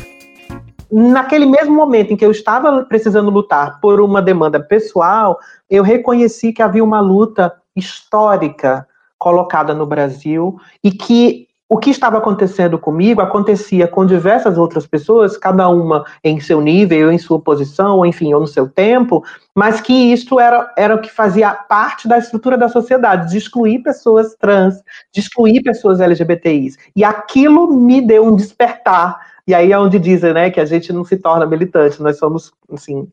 Naquele 0.90 1.44
mesmo 1.44 1.74
momento 1.74 2.12
em 2.12 2.16
que 2.16 2.24
eu 2.24 2.30
estava 2.30 2.82
precisando 2.84 3.28
lutar 3.30 3.80
por 3.80 4.00
uma 4.00 4.22
demanda 4.22 4.58
pessoal, 4.58 5.38
eu 5.68 5.82
reconheci 5.82 6.50
que 6.50 6.62
havia 6.62 6.82
uma 6.82 7.00
luta 7.00 7.54
histórica 7.76 8.88
colocada 9.18 9.74
no 9.74 9.84
Brasil 9.84 10.58
e 10.82 10.90
que 10.90 11.48
o 11.74 11.78
que 11.78 11.90
estava 11.90 12.18
acontecendo 12.18 12.78
comigo 12.78 13.20
acontecia 13.20 13.88
com 13.88 14.06
diversas 14.06 14.56
outras 14.56 14.86
pessoas, 14.86 15.36
cada 15.36 15.68
uma 15.68 16.04
em 16.22 16.38
seu 16.38 16.60
nível, 16.60 17.10
em 17.10 17.18
sua 17.18 17.40
posição, 17.40 18.06
enfim, 18.06 18.32
ou 18.32 18.40
no 18.40 18.46
seu 18.46 18.68
tempo, 18.68 19.24
mas 19.52 19.80
que 19.80 19.92
isso 19.92 20.38
era, 20.38 20.72
era 20.78 20.94
o 20.94 21.00
que 21.00 21.10
fazia 21.10 21.52
parte 21.52 22.06
da 22.06 22.16
estrutura 22.16 22.56
da 22.56 22.68
sociedade, 22.68 23.28
de 23.28 23.38
excluir 23.38 23.82
pessoas 23.82 24.36
trans, 24.36 24.76
de 25.12 25.20
excluir 25.20 25.64
pessoas 25.64 25.98
LGBTIs. 25.98 26.78
E 26.94 27.02
aquilo 27.02 27.66
me 27.74 28.00
deu 28.00 28.24
um 28.24 28.36
despertar. 28.36 29.18
E 29.44 29.52
aí 29.52 29.72
é 29.72 29.78
onde 29.78 29.98
dizem, 29.98 30.32
né, 30.32 30.50
que 30.50 30.60
a 30.60 30.64
gente 30.64 30.92
não 30.92 31.04
se 31.04 31.16
torna 31.16 31.44
militante, 31.44 32.00
nós 32.00 32.18
somos, 32.18 32.52
assim, 32.72 33.08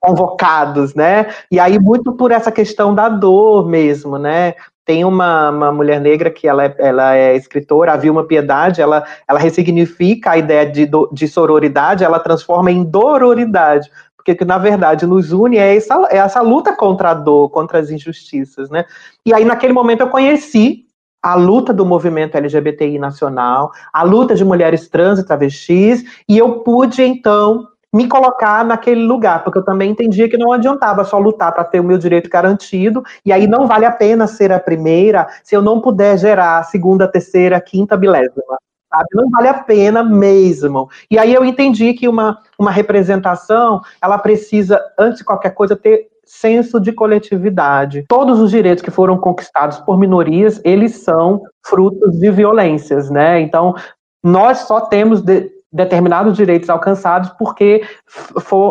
convocados, 0.00 0.96
né? 0.96 1.32
E 1.48 1.60
aí 1.60 1.78
muito 1.78 2.12
por 2.12 2.32
essa 2.32 2.50
questão 2.50 2.92
da 2.92 3.08
dor 3.08 3.68
mesmo, 3.68 4.18
né? 4.18 4.54
Tem 4.84 5.04
uma, 5.04 5.50
uma 5.50 5.72
mulher 5.72 6.00
negra 6.00 6.30
que 6.30 6.46
ela 6.46 6.64
é, 6.64 6.74
ela 6.78 7.16
é 7.16 7.36
escritora, 7.36 7.92
a 7.92 7.96
Vilma 7.96 8.24
Piedade, 8.24 8.82
ela, 8.82 9.04
ela 9.26 9.38
ressignifica 9.38 10.32
a 10.32 10.38
ideia 10.38 10.70
de, 10.70 10.84
do, 10.84 11.08
de 11.12 11.26
sororidade, 11.26 12.04
ela 12.04 12.18
transforma 12.18 12.70
em 12.70 12.84
dororidade, 12.84 13.90
porque 14.16 14.34
que 14.34 14.44
na 14.44 14.58
verdade 14.58 15.06
nos 15.06 15.32
une 15.32 15.56
é 15.56 15.76
essa, 15.76 16.08
é 16.10 16.18
essa 16.18 16.40
luta 16.40 16.74
contra 16.74 17.10
a 17.10 17.14
dor, 17.14 17.48
contra 17.50 17.78
as 17.78 17.90
injustiças, 17.90 18.68
né? 18.70 18.84
E 19.24 19.32
aí 19.32 19.44
naquele 19.44 19.72
momento 19.72 20.00
eu 20.00 20.08
conheci 20.08 20.84
a 21.22 21.34
luta 21.34 21.72
do 21.72 21.86
movimento 21.86 22.36
LGBTI 22.36 22.98
nacional, 22.98 23.72
a 23.90 24.02
luta 24.02 24.34
de 24.34 24.44
mulheres 24.44 24.88
trans 24.90 25.18
e 25.18 25.24
travestis, 25.24 26.04
e 26.28 26.36
eu 26.36 26.60
pude 26.60 27.02
então 27.02 27.66
me 27.94 28.08
colocar 28.08 28.64
naquele 28.64 29.04
lugar, 29.04 29.44
porque 29.44 29.60
eu 29.60 29.64
também 29.64 29.92
entendia 29.92 30.28
que 30.28 30.36
não 30.36 30.52
adiantava 30.52 31.04
só 31.04 31.16
lutar 31.16 31.52
para 31.52 31.62
ter 31.62 31.78
o 31.78 31.84
meu 31.84 31.96
direito 31.96 32.28
garantido, 32.28 33.04
e 33.24 33.32
aí 33.32 33.46
não 33.46 33.68
vale 33.68 33.86
a 33.86 33.92
pena 33.92 34.26
ser 34.26 34.50
a 34.50 34.58
primeira 34.58 35.28
se 35.44 35.54
eu 35.54 35.62
não 35.62 35.80
puder 35.80 36.18
gerar 36.18 36.58
a 36.58 36.64
segunda, 36.64 37.06
terceira, 37.06 37.60
quinta 37.60 37.96
bilésima. 37.96 38.58
Sabe? 38.92 39.06
Não 39.14 39.30
vale 39.30 39.46
a 39.46 39.54
pena 39.54 40.02
mesmo. 40.02 40.88
E 41.08 41.18
aí 41.18 41.32
eu 41.32 41.44
entendi 41.44 41.94
que 41.94 42.08
uma, 42.08 42.38
uma 42.58 42.72
representação, 42.72 43.80
ela 44.02 44.18
precisa, 44.18 44.80
antes 44.98 45.18
de 45.18 45.24
qualquer 45.24 45.50
coisa, 45.50 45.76
ter 45.76 46.08
senso 46.24 46.80
de 46.80 46.90
coletividade. 46.90 48.04
Todos 48.08 48.40
os 48.40 48.50
direitos 48.50 48.82
que 48.82 48.90
foram 48.90 49.16
conquistados 49.18 49.78
por 49.78 49.96
minorias, 49.98 50.60
eles 50.64 50.96
são 50.96 51.42
frutos 51.64 52.18
de 52.18 52.30
violências, 52.30 53.08
né? 53.08 53.40
Então, 53.40 53.74
nós 54.22 54.60
só 54.60 54.80
temos 54.80 55.20
de, 55.20 55.53
determinados 55.74 56.36
direitos 56.36 56.70
alcançados 56.70 57.30
porque 57.30 57.82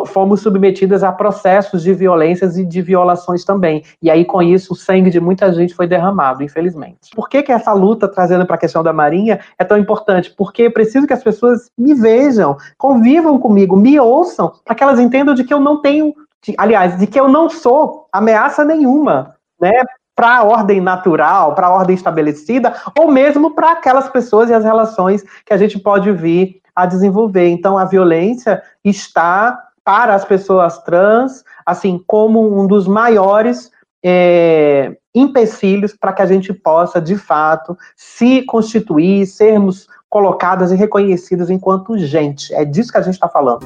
fomos 0.05 0.39
submetidas 0.39 1.03
a 1.03 1.11
processos 1.11 1.83
de 1.83 1.93
violências 1.93 2.57
e 2.57 2.63
de 2.63 2.81
violações 2.81 3.43
também. 3.43 3.83
E 4.01 4.09
aí, 4.09 4.23
com 4.23 4.41
isso, 4.41 4.71
o 4.71 4.75
sangue 4.75 5.09
de 5.09 5.19
muita 5.19 5.51
gente 5.51 5.75
foi 5.75 5.85
derramado, 5.85 6.41
infelizmente. 6.41 7.11
Por 7.13 7.27
que, 7.27 7.43
que 7.43 7.51
essa 7.51 7.73
luta, 7.73 8.07
trazendo 8.07 8.45
para 8.45 8.55
a 8.55 8.59
questão 8.59 8.81
da 8.81 8.93
Marinha, 8.93 9.41
é 9.59 9.65
tão 9.65 9.77
importante? 9.77 10.33
Porque 10.37 10.69
preciso 10.69 11.05
que 11.05 11.13
as 11.13 11.23
pessoas 11.23 11.69
me 11.77 11.93
vejam, 11.93 12.55
convivam 12.77 13.37
comigo, 13.37 13.75
me 13.75 13.99
ouçam, 13.99 14.53
para 14.63 14.73
que 14.73 14.83
elas 14.83 14.99
entendam 14.99 15.35
de 15.35 15.43
que 15.43 15.53
eu 15.53 15.59
não 15.59 15.81
tenho, 15.81 16.13
de, 16.41 16.55
aliás, 16.57 16.97
de 16.97 17.05
que 17.05 17.19
eu 17.19 17.27
não 17.27 17.49
sou 17.49 18.07
ameaça 18.13 18.63
nenhuma. 18.63 19.35
Né, 19.59 19.71
para 20.15 20.37
a 20.37 20.43
ordem 20.43 20.79
natural, 20.79 21.55
para 21.55 21.67
a 21.67 21.73
ordem 21.73 21.95
estabelecida, 21.95 22.75
ou 22.97 23.11
mesmo 23.11 23.55
para 23.55 23.71
aquelas 23.71 24.07
pessoas 24.09 24.49
e 24.49 24.53
as 24.53 24.63
relações 24.63 25.23
que 25.43 25.51
a 25.51 25.57
gente 25.57 25.79
pode 25.79 26.11
vir 26.11 26.61
a 26.75 26.85
desenvolver. 26.85 27.49
Então, 27.49 27.77
a 27.77 27.85
violência 27.85 28.61
está 28.83 29.59
para 29.83 30.15
as 30.15 30.25
pessoas 30.25 30.81
trans, 30.83 31.43
assim, 31.65 32.01
como 32.07 32.59
um 32.59 32.65
dos 32.65 32.87
maiores 32.87 33.71
é, 34.03 34.95
empecilhos 35.13 35.93
para 35.93 36.13
que 36.13 36.21
a 36.21 36.25
gente 36.25 36.53
possa, 36.53 37.01
de 37.01 37.15
fato, 37.15 37.77
se 37.95 38.41
constituir, 38.43 39.25
sermos 39.25 39.87
colocadas 40.09 40.71
e 40.71 40.75
reconhecidas 40.75 41.49
enquanto 41.49 41.97
gente. 41.97 42.53
É 42.53 42.63
disso 42.63 42.91
que 42.91 42.97
a 42.97 43.01
gente 43.01 43.15
está 43.15 43.27
falando. 43.27 43.65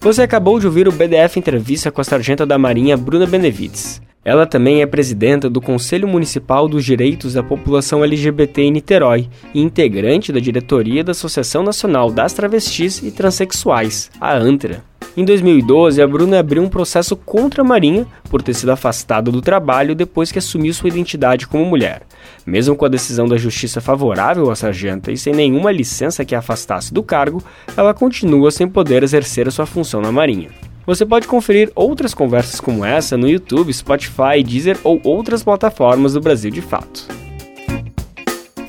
Você 0.00 0.22
acabou 0.22 0.58
de 0.58 0.66
ouvir 0.66 0.88
o 0.88 0.92
BDF 0.92 1.38
Entrevista 1.38 1.90
com 1.90 2.00
a 2.00 2.04
Sargenta 2.04 2.46
da 2.46 2.56
Marinha 2.56 2.96
Bruna 2.96 3.26
Benevides. 3.26 4.00
Ela 4.24 4.46
também 4.46 4.82
é 4.82 4.86
presidenta 4.86 5.48
do 5.48 5.60
Conselho 5.60 6.08
Municipal 6.08 6.68
dos 6.68 6.84
Direitos 6.84 7.34
da 7.34 7.42
População 7.42 8.04
LGBT 8.04 8.62
em 8.62 8.72
Niterói 8.72 9.28
e 9.54 9.60
integrante 9.60 10.32
da 10.32 10.40
diretoria 10.40 11.04
da 11.04 11.12
Associação 11.12 11.62
Nacional 11.62 12.10
das 12.10 12.32
Travestis 12.32 13.02
e 13.02 13.10
Transsexuais, 13.10 14.10
a 14.20 14.36
ANTRA. 14.36 14.82
Em 15.16 15.24
2012, 15.24 16.00
a 16.00 16.06
Bruna 16.06 16.38
abriu 16.38 16.62
um 16.62 16.68
processo 16.68 17.16
contra 17.16 17.62
a 17.62 17.64
Marinha 17.64 18.06
por 18.30 18.40
ter 18.40 18.54
sido 18.54 18.70
afastada 18.70 19.32
do 19.32 19.42
trabalho 19.42 19.94
depois 19.94 20.30
que 20.30 20.38
assumiu 20.38 20.72
sua 20.72 20.88
identidade 20.88 21.46
como 21.46 21.64
mulher. 21.64 22.02
Mesmo 22.46 22.76
com 22.76 22.84
a 22.84 22.88
decisão 22.88 23.26
da 23.26 23.36
justiça 23.36 23.80
favorável 23.80 24.50
à 24.50 24.54
sargenta 24.54 25.10
e 25.10 25.16
sem 25.16 25.34
nenhuma 25.34 25.72
licença 25.72 26.24
que 26.24 26.34
a 26.34 26.38
afastasse 26.38 26.94
do 26.94 27.02
cargo, 27.02 27.42
ela 27.76 27.94
continua 27.94 28.50
sem 28.50 28.68
poder 28.68 29.02
exercer 29.02 29.48
a 29.48 29.50
sua 29.50 29.66
função 29.66 30.00
na 30.00 30.12
Marinha. 30.12 30.50
Você 30.88 31.04
pode 31.04 31.28
conferir 31.28 31.70
outras 31.74 32.14
conversas 32.14 32.60
como 32.60 32.82
essa 32.82 33.14
no 33.14 33.28
YouTube, 33.28 33.70
Spotify, 33.70 34.42
Deezer 34.42 34.78
ou 34.82 34.98
outras 35.04 35.42
plataformas 35.42 36.14
do 36.14 36.20
Brasil 36.22 36.50
de 36.50 36.62
Fato. 36.62 37.06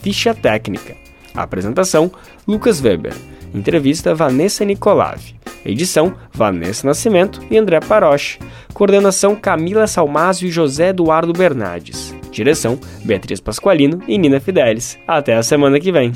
Ficha 0.02 0.34
técnica. 0.34 0.98
apresentação: 1.34 2.12
Lucas 2.46 2.82
Weber. 2.82 3.14
Entrevista 3.54 4.14
Vanessa 4.14 4.66
Nicolave. 4.66 5.34
Edição 5.64 6.14
Vanessa 6.34 6.86
Nascimento 6.86 7.42
e 7.50 7.58
André 7.58 7.80
Paroche. 7.80 8.38
Coordenação 8.74 9.34
Camila 9.34 9.88
Salmásio 9.88 10.50
e 10.50 10.52
José 10.52 10.90
Eduardo 10.90 11.32
Bernardes. 11.32 12.14
Direção 12.30 12.78
Beatriz 13.06 13.40
Pasqualino 13.40 14.04
e 14.10 14.18
Nina 14.18 14.42
Fidelis. 14.42 15.00
Até 15.08 15.38
a 15.38 15.42
semana 15.42 15.80
que 15.80 15.90
vem. 15.90 16.12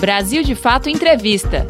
Brasil 0.00 0.42
de 0.42 0.54
Fato 0.54 0.88
Entrevista. 0.88 1.66